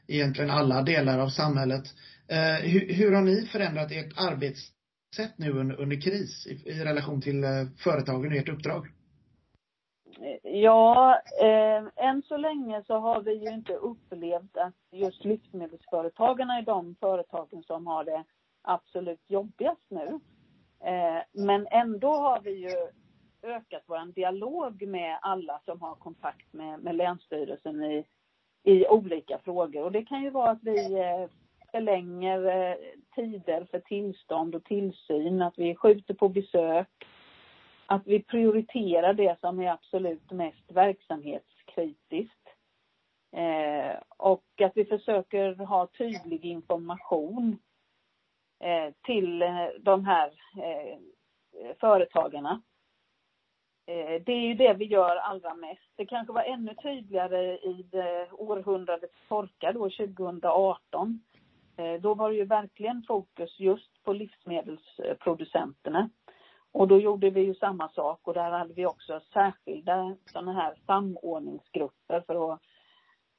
egentligen 0.08 0.50
alla 0.50 0.82
delar 0.82 1.20
av 1.20 1.30
samhället. 1.30 1.84
Eh, 2.28 2.70
hur, 2.70 2.94
hur, 2.94 3.12
har 3.12 3.22
ni 3.22 3.46
förändrat 3.46 3.92
ert 3.92 4.14
arbetssätt 4.16 5.38
nu 5.38 5.52
under, 5.52 5.76
under 5.82 6.02
kris 6.02 6.48
i, 6.48 6.70
i, 6.70 6.84
relation 6.84 7.22
till 7.22 7.44
eh, 7.44 7.68
företagen 7.78 8.32
och 8.32 8.38
ert 8.38 8.50
uppdrag? 8.50 8.88
Ja, 10.44 11.22
eh, 11.42 12.08
än 12.08 12.22
så 12.22 12.38
länge 12.38 12.84
så 12.84 12.98
har 12.98 13.22
vi 13.22 13.34
ju 13.34 13.54
inte 13.54 13.74
upplevt 13.74 14.58
att 14.58 14.74
just 14.92 15.26
livsmedelsföretagarna 15.26 16.58
är 16.58 16.62
de 16.62 16.96
företagen 17.00 17.64
som 17.64 17.88
har 17.88 18.04
det 18.04 18.24
absolut 18.62 19.22
jobbigast 19.28 19.86
nu. 19.90 20.20
Eh, 20.80 21.24
men 21.32 21.68
ändå 21.72 22.14
har 22.14 22.40
vi 22.42 22.52
ju 22.52 22.88
ökat 23.44 23.84
vår 23.86 24.14
dialog 24.14 24.88
med 24.88 25.20
alla 25.22 25.62
som 25.66 25.82
har 25.82 25.96
kontakt 25.96 26.54
med, 26.54 26.80
med 26.80 26.96
Länsstyrelsen 26.96 27.84
i, 27.84 28.06
i 28.64 28.88
olika 28.88 29.38
frågor. 29.38 29.84
Och 29.84 29.92
det 29.92 30.06
kan 30.06 30.24
ju 30.24 30.30
vara 30.30 30.50
att 30.50 30.64
vi 30.64 31.00
eh, 31.00 31.30
förlänger 31.72 32.46
eh, 32.46 32.76
tider 33.16 33.68
för 33.72 33.80
tillstånd 33.80 34.56
och 34.56 34.64
tillsyn, 34.64 35.42
att 35.42 35.58
vi 35.58 35.76
skjuter 35.76 36.14
på 36.14 36.30
besök, 36.30 36.88
att 37.86 38.08
vi 38.08 38.24
prioriterar 38.24 39.14
det 39.14 39.40
som 39.40 39.60
är 39.60 39.72
absolut 39.72 40.32
mest 40.32 40.72
verksamhetskritiskt. 40.72 42.50
Eh, 43.32 43.96
och 44.18 44.62
att 44.62 44.72
vi 44.76 44.86
försöker 44.86 45.56
ha 45.56 45.88
tydlig 45.88 46.46
information 46.46 47.58
eh, 48.60 48.94
till 49.04 49.42
eh, 49.42 49.68
de 49.80 50.06
här 50.06 50.32
eh, 50.58 50.98
företagarna. 51.80 52.62
Eh, 53.88 54.22
det 54.26 54.32
är 54.32 54.48
ju 54.48 54.54
det 54.54 54.74
vi 54.74 54.86
gör 54.86 55.16
allra 55.16 55.54
mest. 55.54 55.92
Det 55.96 56.06
kanske 56.06 56.34
var 56.34 56.44
ännu 56.44 56.76
tydligare 56.76 57.58
i 57.58 57.86
århundradets 58.32 59.28
torka 59.28 59.72
då, 59.72 59.90
2018. 59.90 61.20
Eh, 61.78 62.02
då 62.02 62.14
var 62.14 62.30
det 62.30 62.36
ju 62.36 62.46
verkligen 62.46 63.04
fokus 63.08 63.60
just 63.60 64.04
på 64.04 64.14
livsmedelsproducenterna. 64.14 66.10
Och 66.76 66.88
då 66.88 67.00
gjorde 67.00 67.30
vi 67.30 67.42
ju 67.42 67.56
samma 67.56 67.90
sak 67.90 68.28
och 68.28 68.34
där 68.34 68.52
hade 68.52 68.74
vi 68.74 68.86
också 68.86 69.22
särskilda 69.34 70.16
sådana 70.32 70.54
här 70.54 70.76
samordningsgrupper 70.86 72.22
för 72.28 72.54
att 72.54 72.62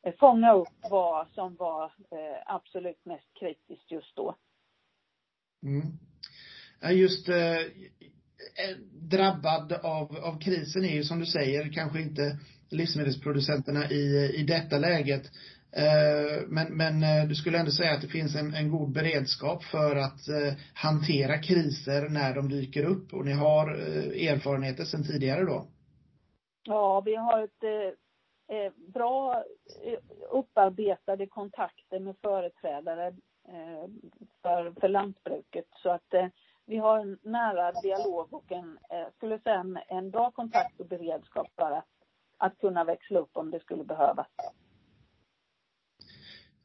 eh, 0.07 0.15
fånga 0.19 0.53
upp 0.55 0.91
vad 0.91 1.29
som 1.29 1.57
var 1.57 1.85
eh, 1.85 2.43
absolut 2.47 3.05
mest 3.05 3.35
kritiskt 3.41 3.91
just 3.91 4.17
då. 4.17 4.37
Mm. 5.63 5.83
Just 6.97 7.29
eh, 7.29 7.57
eh, 7.57 8.77
drabbad 9.11 9.73
av, 9.73 10.17
av 10.17 10.39
krisen 10.41 10.85
är 10.85 10.95
ju 10.95 11.03
som 11.03 11.21
du 11.21 11.27
säger 11.27 11.73
kanske 11.73 12.01
inte 12.01 12.39
livsmedelsproducenterna 12.71 13.91
i, 13.91 14.33
i 14.35 14.43
detta 14.43 14.79
läget. 14.79 15.23
Eh, 15.73 16.47
men, 16.49 16.77
men 16.77 17.03
eh, 17.03 17.29
du 17.29 17.35
skulle 17.35 17.59
ändå 17.59 17.71
säga 17.71 17.95
att 17.95 18.01
det 18.01 18.09
finns 18.09 18.37
en, 18.37 18.55
en 18.55 18.71
god 18.71 18.93
beredskap 18.93 19.65
för 19.65 19.97
att 19.97 20.29
eh, 20.29 20.55
hantera 20.75 21.39
kriser 21.39 22.09
när 22.09 22.35
de 22.35 22.49
dyker 22.49 22.85
upp 22.85 23.15
och 23.15 23.25
ni 23.25 23.33
har 23.33 23.71
erfarenheter 24.31 24.85
sedan 24.85 25.05
tidigare 25.05 25.45
då? 25.45 25.67
Ja, 26.65 27.01
vi 27.01 27.17
har 27.17 27.43
ett 27.43 27.95
bra 28.95 29.45
upparbetade 30.31 31.27
kontakter 31.27 32.01
med 32.01 32.17
företrädare 32.23 33.15
för, 34.43 34.81
för 34.81 34.89
lantbruket 34.89 35.67
så 35.83 35.91
att 35.91 36.15
vi 36.67 36.77
har 36.77 36.99
en 36.99 37.19
nära 37.23 37.73
dialog 37.73 38.35
och 38.35 38.53
en, 38.53 38.79
skulle 39.17 39.39
säga 39.39 39.61
en, 39.61 39.79
en 39.89 40.11
bra 40.11 40.31
kontakt 40.31 40.81
och 40.81 40.87
beredskap 40.87 41.47
för 41.57 41.71
att, 41.71 41.89
att 42.37 42.59
kunna 42.59 42.85
växla 42.85 43.19
upp 43.19 43.37
om 43.37 43.51
det 43.51 43.61
skulle 43.61 43.85
behövas. 43.85 44.27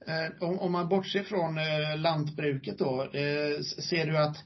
Eh, 0.08 0.48
om, 0.50 0.60
om 0.60 0.72
man 0.72 0.90
bortser 0.90 1.24
från 1.24 1.58
eh, 1.58 1.98
lantbruket 1.98 2.78
då, 2.78 3.10
ser 3.90 4.06
du 4.06 4.18
att 4.18 4.38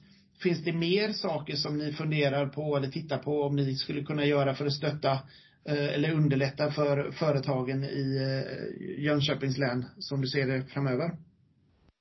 finns 0.44 0.64
det 0.64 0.74
mer 0.74 1.10
saker 1.10 1.56
som 1.56 1.78
ni 1.78 1.94
funderar 1.94 2.48
på 2.48 2.78
eller 2.78 2.88
tittar 2.88 3.18
på 3.18 3.42
om 3.42 3.56
ni 3.56 3.76
skulle 3.76 4.04
kunna 4.04 4.26
göra 4.26 4.54
för 4.54 4.66
att 4.66 4.74
stötta 4.74 5.20
eller 5.68 6.14
underlätta 6.14 6.72
för 6.72 7.12
företagen 7.12 7.84
i 7.84 8.20
Jönköpings 8.98 9.58
län 9.58 9.86
som 9.98 10.22
du 10.22 10.28
ser 10.28 10.48
det 10.48 10.64
framöver? 10.64 11.12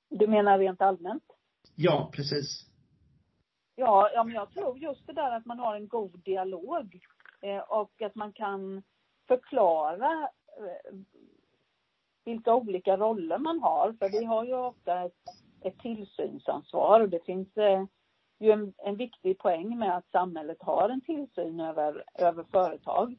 Du 0.09 0.27
menar 0.27 0.59
rent 0.59 0.81
allmänt? 0.81 1.23
Ja, 1.75 2.11
precis. 2.13 2.65
Ja, 3.75 4.09
ja, 4.13 4.23
men 4.23 4.33
jag 4.33 4.51
tror 4.51 4.77
just 4.77 5.07
det 5.07 5.13
där 5.13 5.37
att 5.37 5.45
man 5.45 5.59
har 5.59 5.75
en 5.75 5.87
god 5.87 6.23
dialog 6.23 6.99
eh, 7.41 7.57
och 7.57 8.01
att 8.01 8.15
man 8.15 8.33
kan 8.33 8.83
förklara 9.27 10.29
eh, 10.59 10.97
vilka 12.25 12.55
olika 12.55 12.97
roller 12.97 13.37
man 13.37 13.59
har. 13.59 13.93
För 13.99 14.09
vi 14.09 14.25
har 14.25 14.45
ju 14.45 14.53
ofta 14.53 15.03
ett, 15.03 15.23
ett 15.61 15.79
tillsynsansvar 15.79 17.01
och 17.01 17.09
det 17.09 17.25
finns 17.25 17.57
eh, 17.57 17.83
ju 18.39 18.51
en, 18.51 18.73
en, 18.77 18.95
viktig 18.95 19.39
poäng 19.39 19.79
med 19.79 19.97
att 19.97 20.11
samhället 20.11 20.57
har 20.61 20.89
en 20.89 21.01
tillsyn 21.01 21.59
över, 21.59 22.03
över 22.19 22.43
företag. 22.43 23.15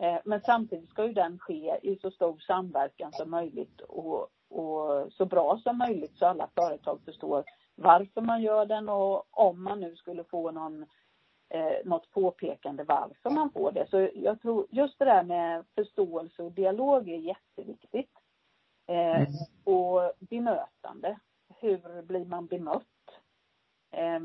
Eh, 0.00 0.18
men 0.24 0.40
samtidigt 0.40 0.90
ska 0.90 1.06
ju 1.06 1.12
den 1.12 1.38
ske 1.38 1.78
i 1.82 1.98
så 2.02 2.10
stor 2.10 2.38
samverkan 2.38 3.12
som 3.12 3.30
möjligt 3.30 3.80
och, 3.80 4.28
och 4.50 5.12
så 5.12 5.26
bra 5.26 5.58
som 5.62 5.78
möjligt 5.78 6.18
så 6.18 6.26
alla 6.26 6.48
företag 6.54 7.00
förstår 7.04 7.44
varför 7.74 8.20
man 8.20 8.42
gör 8.42 8.66
den 8.66 8.88
och 8.88 9.26
om 9.30 9.62
man 9.62 9.80
nu 9.80 9.96
skulle 9.96 10.24
få 10.24 10.50
någon, 10.50 10.82
eh, 11.48 11.76
något 11.84 12.10
påpekande 12.10 12.84
varför 12.84 13.30
man 13.30 13.50
får 13.50 13.72
det. 13.72 13.86
Så 13.90 14.08
jag 14.14 14.40
tror 14.40 14.66
just 14.70 14.98
det 14.98 15.04
där 15.04 15.22
med 15.22 15.64
förståelse 15.74 16.42
och 16.42 16.52
dialog 16.52 17.08
är 17.08 17.18
jätteviktigt. 17.18 18.10
Eh, 18.86 19.16
mm. 19.16 19.32
Och 19.64 20.12
bemötande. 20.18 21.18
Hur 21.60 22.02
blir 22.02 22.24
man 22.24 22.46
bemött? 22.46 22.86
Eh, 23.90 24.20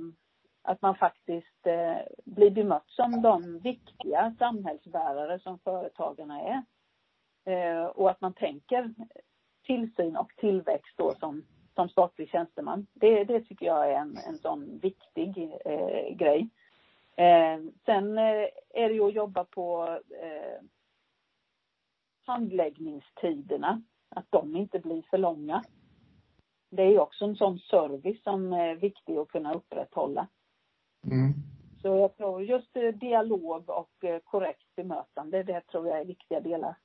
att 0.61 0.81
man 0.81 0.95
faktiskt 0.95 1.67
eh, 1.67 1.97
blir 2.25 2.51
bemött 2.51 2.89
som 2.89 3.21
de 3.21 3.59
viktiga 3.59 4.35
samhällsbärare 4.39 5.39
som 5.39 5.59
företagarna 5.59 6.41
är. 6.41 6.63
Eh, 7.45 7.85
och 7.85 8.09
att 8.09 8.21
man 8.21 8.33
tänker 8.33 8.93
tillsyn 9.63 10.17
och 10.17 10.31
tillväxt 10.37 10.97
då 10.97 11.15
som 11.19 11.43
som 11.79 11.89
statlig 11.89 12.29
tjänsteman. 12.29 12.87
Det, 12.93 13.23
det 13.23 13.41
tycker 13.41 13.65
jag 13.65 13.91
är 13.91 13.95
en, 13.95 14.17
en 14.17 14.37
sån 14.37 14.79
viktig 14.79 15.51
eh, 15.65 16.15
grej. 16.15 16.49
Eh, 17.15 17.59
sen 17.85 18.17
eh, 18.17 18.47
är 18.69 18.89
det 18.89 18.93
ju 18.93 19.07
att 19.07 19.13
jobba 19.13 19.43
på 19.43 19.99
handläggningstiderna. 22.25 23.81
Att 24.09 24.25
de 24.29 24.55
inte 24.55 24.79
blir 24.79 25.01
för 25.09 25.17
långa. 25.17 25.63
Det 26.71 26.83
är 26.83 26.99
också 26.99 27.25
en 27.25 27.35
sån 27.35 27.59
service 27.59 28.23
som 28.23 28.53
är 28.53 28.75
viktig 28.75 29.17
att 29.17 29.27
kunna 29.27 29.53
upprätthålla. 29.53 30.27
Mm. 31.05 31.33
Så 31.81 31.87
jag 31.87 32.17
tror 32.17 32.43
just 32.43 32.73
dialog 32.93 33.69
och 33.69 34.05
korrekt 34.23 34.75
bemötande, 34.75 35.43
det 35.43 35.61
tror 35.61 35.87
jag 35.87 35.99
är 35.99 36.05
viktiga 36.05 36.39
delar. 36.39 36.75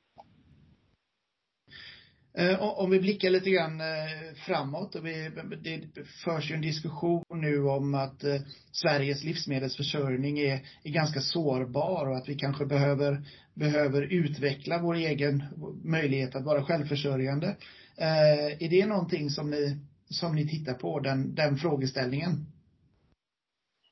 Eh, 2.38 2.78
om 2.78 2.90
vi 2.90 3.00
blickar 3.00 3.30
lite 3.30 3.50
grann 3.50 3.80
eh, 3.80 4.34
framåt 4.46 4.94
och 4.94 5.06
vi, 5.06 5.30
det 5.62 6.04
förs 6.24 6.50
ju 6.50 6.54
en 6.54 6.60
diskussion 6.60 7.24
nu 7.30 7.68
om 7.68 7.94
att 7.94 8.24
eh, 8.24 8.40
Sveriges 8.72 9.24
livsmedelsförsörjning 9.24 10.38
är, 10.38 10.60
är 10.84 10.90
ganska 10.90 11.20
sårbar 11.20 12.08
och 12.08 12.16
att 12.16 12.28
vi 12.28 12.34
kanske 12.34 12.66
behöver, 12.66 13.22
behöver 13.54 14.02
utveckla 14.02 14.82
vår 14.82 14.94
egen 14.94 15.42
möjlighet 15.84 16.36
att 16.36 16.44
vara 16.44 16.64
självförsörjande. 16.64 17.56
Är 17.96 18.70
det 18.70 18.86
någonting 18.86 19.30
som 19.30 19.50
ni, 19.50 19.76
som 20.08 20.34
ni 20.34 20.48
tittar 20.48 20.74
på, 20.74 21.00
den, 21.00 21.34
den 21.34 21.56
frågeställningen? 21.56 22.46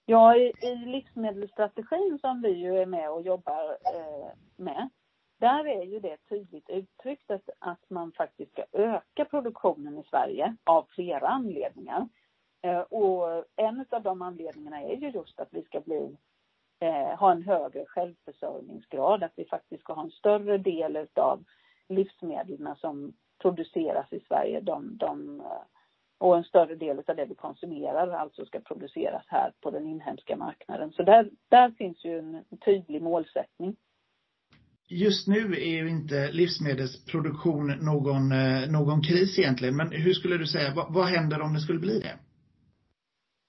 Ja, 0.06 0.36
i, 0.36 0.52
i 0.62 0.76
livsmedelsstrategin 0.86 2.18
som 2.20 2.42
vi 2.42 2.50
ju 2.50 2.78
är 2.78 2.86
med 2.86 3.10
och 3.10 3.22
jobbar 3.22 3.78
med 4.62 4.88
där 5.42 5.66
är 5.66 5.82
ju 5.82 6.00
det 6.00 6.16
tydligt 6.28 6.70
uttryckt 6.70 7.30
att, 7.30 7.48
att 7.58 7.90
man 7.90 8.12
faktiskt 8.12 8.52
ska 8.52 8.64
öka 8.72 9.24
produktionen 9.24 9.98
i 9.98 10.04
Sverige 10.10 10.56
av 10.64 10.86
flera 10.90 11.28
anledningar. 11.28 12.08
Eh, 12.62 12.80
och 12.80 13.44
en 13.56 13.84
av 13.90 14.02
de 14.02 14.22
anledningarna 14.22 14.82
är 14.82 14.96
ju 14.96 15.10
just 15.10 15.40
att 15.40 15.48
vi 15.50 15.62
ska 15.62 15.80
bli, 15.80 16.16
eh, 16.80 17.18
ha 17.18 17.32
en 17.32 17.42
högre 17.42 17.86
självförsörjningsgrad, 17.86 19.22
att 19.22 19.32
vi 19.36 19.44
faktiskt 19.44 19.82
ska 19.82 19.92
ha 19.92 20.02
en 20.02 20.10
större 20.10 20.58
del 20.58 21.06
av 21.14 21.44
livsmedlen 21.88 22.76
som 22.76 23.12
produceras 23.38 24.12
i 24.12 24.20
Sverige, 24.20 24.60
de, 24.60 24.96
de, 24.96 25.40
eh, 25.40 25.62
och 26.18 26.36
en 26.36 26.44
större 26.44 26.74
del 26.74 27.02
av 27.06 27.16
det 27.16 27.24
vi 27.24 27.34
konsumerar 27.34 28.08
alltså 28.08 28.46
ska 28.46 28.60
produceras 28.60 29.24
här 29.26 29.52
på 29.60 29.70
den 29.70 29.86
inhemska 29.86 30.36
marknaden. 30.36 30.92
Så 30.92 31.02
där, 31.02 31.30
där 31.48 31.70
finns 31.70 32.04
ju 32.04 32.18
en 32.18 32.44
tydlig 32.64 33.02
målsättning 33.02 33.76
just 34.92 35.28
nu 35.28 35.52
är 35.52 35.82
ju 35.82 35.88
inte 35.88 36.30
livsmedelsproduktion 36.32 37.66
någon, 37.66 38.32
eh, 38.32 38.70
någon 38.70 39.02
kris 39.02 39.38
egentligen. 39.38 39.76
Men 39.76 39.92
hur 39.92 40.12
skulle 40.12 40.36
du 40.36 40.46
säga, 40.46 40.72
vad, 40.76 40.94
vad 40.94 41.06
händer 41.06 41.40
om 41.40 41.54
det 41.54 41.60
skulle 41.60 41.78
bli 41.78 42.00
det? 42.00 42.18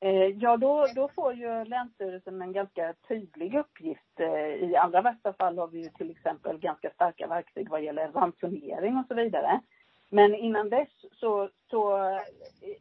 Eh, 0.07 0.37
ja, 0.39 0.57
då, 0.57 0.87
då 0.95 1.09
får 1.15 1.33
ju 1.33 1.65
Länsstyrelsen 1.65 2.41
en 2.41 2.53
ganska 2.53 2.93
tydlig 3.07 3.55
uppgift. 3.55 4.19
Eh, 4.19 4.69
I 4.69 4.75
allra 4.75 5.01
värsta 5.01 5.33
fall 5.33 5.57
har 5.57 5.67
vi 5.67 5.83
ju 5.83 5.89
till 5.89 6.11
exempel 6.11 6.57
ganska 6.57 6.89
starka 6.89 7.27
verktyg 7.27 7.69
vad 7.69 7.83
gäller 7.83 8.11
ransonering 8.11 8.97
och 8.97 9.05
så 9.07 9.13
vidare. 9.15 9.61
Men 10.09 10.35
innan 10.35 10.69
dess 10.69 10.89
så, 11.11 11.49
så 11.69 11.99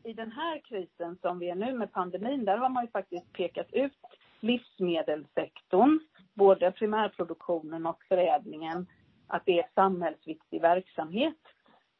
i 0.05 0.12
den 0.12 0.33
här 0.33 0.61
krisen 0.68 1.16
som 1.20 1.38
vi 1.38 1.48
är 1.51 1.55
nu 1.55 1.72
med 1.72 1.92
pandemin, 1.92 2.44
där 2.44 2.57
har 2.57 2.68
man 2.68 2.85
ju 2.85 2.90
faktiskt 2.90 3.33
pekat 3.33 3.72
ut 3.72 3.92
livsmedelssektorn 4.40 6.01
både 6.35 6.73
primärproduktionen 6.73 7.87
och 7.87 8.03
förädlingen, 8.09 8.87
att 9.27 9.42
det 9.47 9.59
är 9.59 9.68
samhällsviktig 9.75 10.61
verksamhet. 10.61 11.38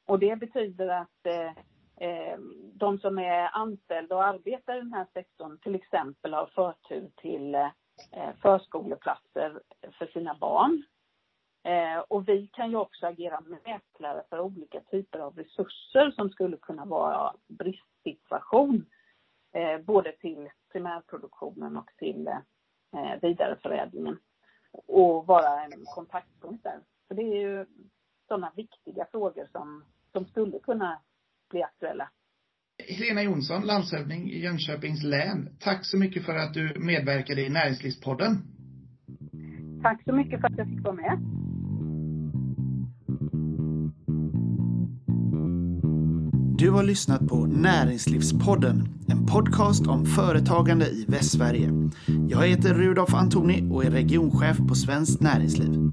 Och 0.07 0.18
det 0.18 0.37
betyder 0.37 0.88
att 0.88 1.27
eh, 1.27 2.09
eh, 2.09 2.38
de 2.75 2.99
som 2.99 3.18
är 3.18 3.51
anställda 3.53 4.16
och 4.16 4.25
arbetar 4.25 4.77
i 4.77 4.81
den 4.81 4.92
här 4.92 5.07
sektorn 5.14 5.59
till 5.59 5.75
exempel 5.75 6.35
har 6.35 6.47
förtur 6.47 7.11
till 7.16 7.55
eh, 7.55 7.71
förskoleplatser 8.42 9.61
för 9.99 10.07
sina 10.07 10.35
barn. 10.35 10.83
Eh, 11.64 11.99
och 12.09 12.29
vi 12.29 12.47
kan 12.47 12.71
ju 12.71 12.77
också 12.77 13.07
agera 13.07 13.40
mäklare 13.64 14.23
för 14.31 14.40
olika 14.40 14.81
typer 14.81 15.18
av 15.18 15.37
resurser 15.37 16.11
som 16.11 16.31
skulle 16.31 16.57
kunna 16.57 16.85
vara 16.85 17.35
bristsituation. 17.49 18.87
Eh, 19.53 19.79
både 19.79 20.12
till 20.12 20.49
primärproduktionen 20.73 21.77
och 21.77 21.90
till 21.99 22.29
eh, 22.29 22.38
eh, 22.93 23.21
vidareförädlingen 23.23 24.19
och 24.87 25.27
vara 25.27 25.65
en 25.65 25.85
kontaktpunkt 25.95 26.65
där. 26.65 26.81
För 27.09 27.15
det 27.15 27.23
är 27.23 27.41
ju 27.41 27.67
sådana 28.29 28.53
viktiga 28.57 29.07
frågor 29.11 29.49
som, 29.53 29.85
som 30.13 30.27
skulle 30.27 30.59
kunna 30.59 31.01
bli 31.51 31.63
aktuella. 31.63 32.11
Helena 32.89 33.23
Jonsson, 33.23 33.63
landshövding 33.63 34.31
i 34.31 34.39
Jönköpings 34.39 35.03
län. 35.03 35.57
Tack 35.61 35.85
så 35.85 35.99
mycket 35.99 36.25
för 36.25 36.35
att 36.35 36.55
du 36.55 36.75
medverkade 36.79 37.41
i 37.43 37.49
Näringslivspodden. 37.49 38.43
Tack 39.83 40.05
så 40.05 40.13
mycket 40.13 40.41
för 40.41 40.49
att 40.49 40.59
jag 40.59 40.69
fick 40.69 40.85
vara 40.85 40.95
med. 40.95 41.19
Du 46.62 46.70
har 46.70 46.83
lyssnat 46.83 47.29
på 47.29 47.46
Näringslivspodden, 47.46 48.88
en 49.09 49.27
podcast 49.27 49.87
om 49.87 50.07
företagande 50.07 50.87
i 50.87 51.05
Västsverige. 51.09 51.90
Jag 52.29 52.46
heter 52.46 52.75
Rudolf 52.75 53.14
Antoni 53.14 53.68
och 53.70 53.85
är 53.85 53.90
regionchef 53.90 54.59
på 54.68 54.75
Svenskt 54.75 55.20
Näringsliv. 55.20 55.92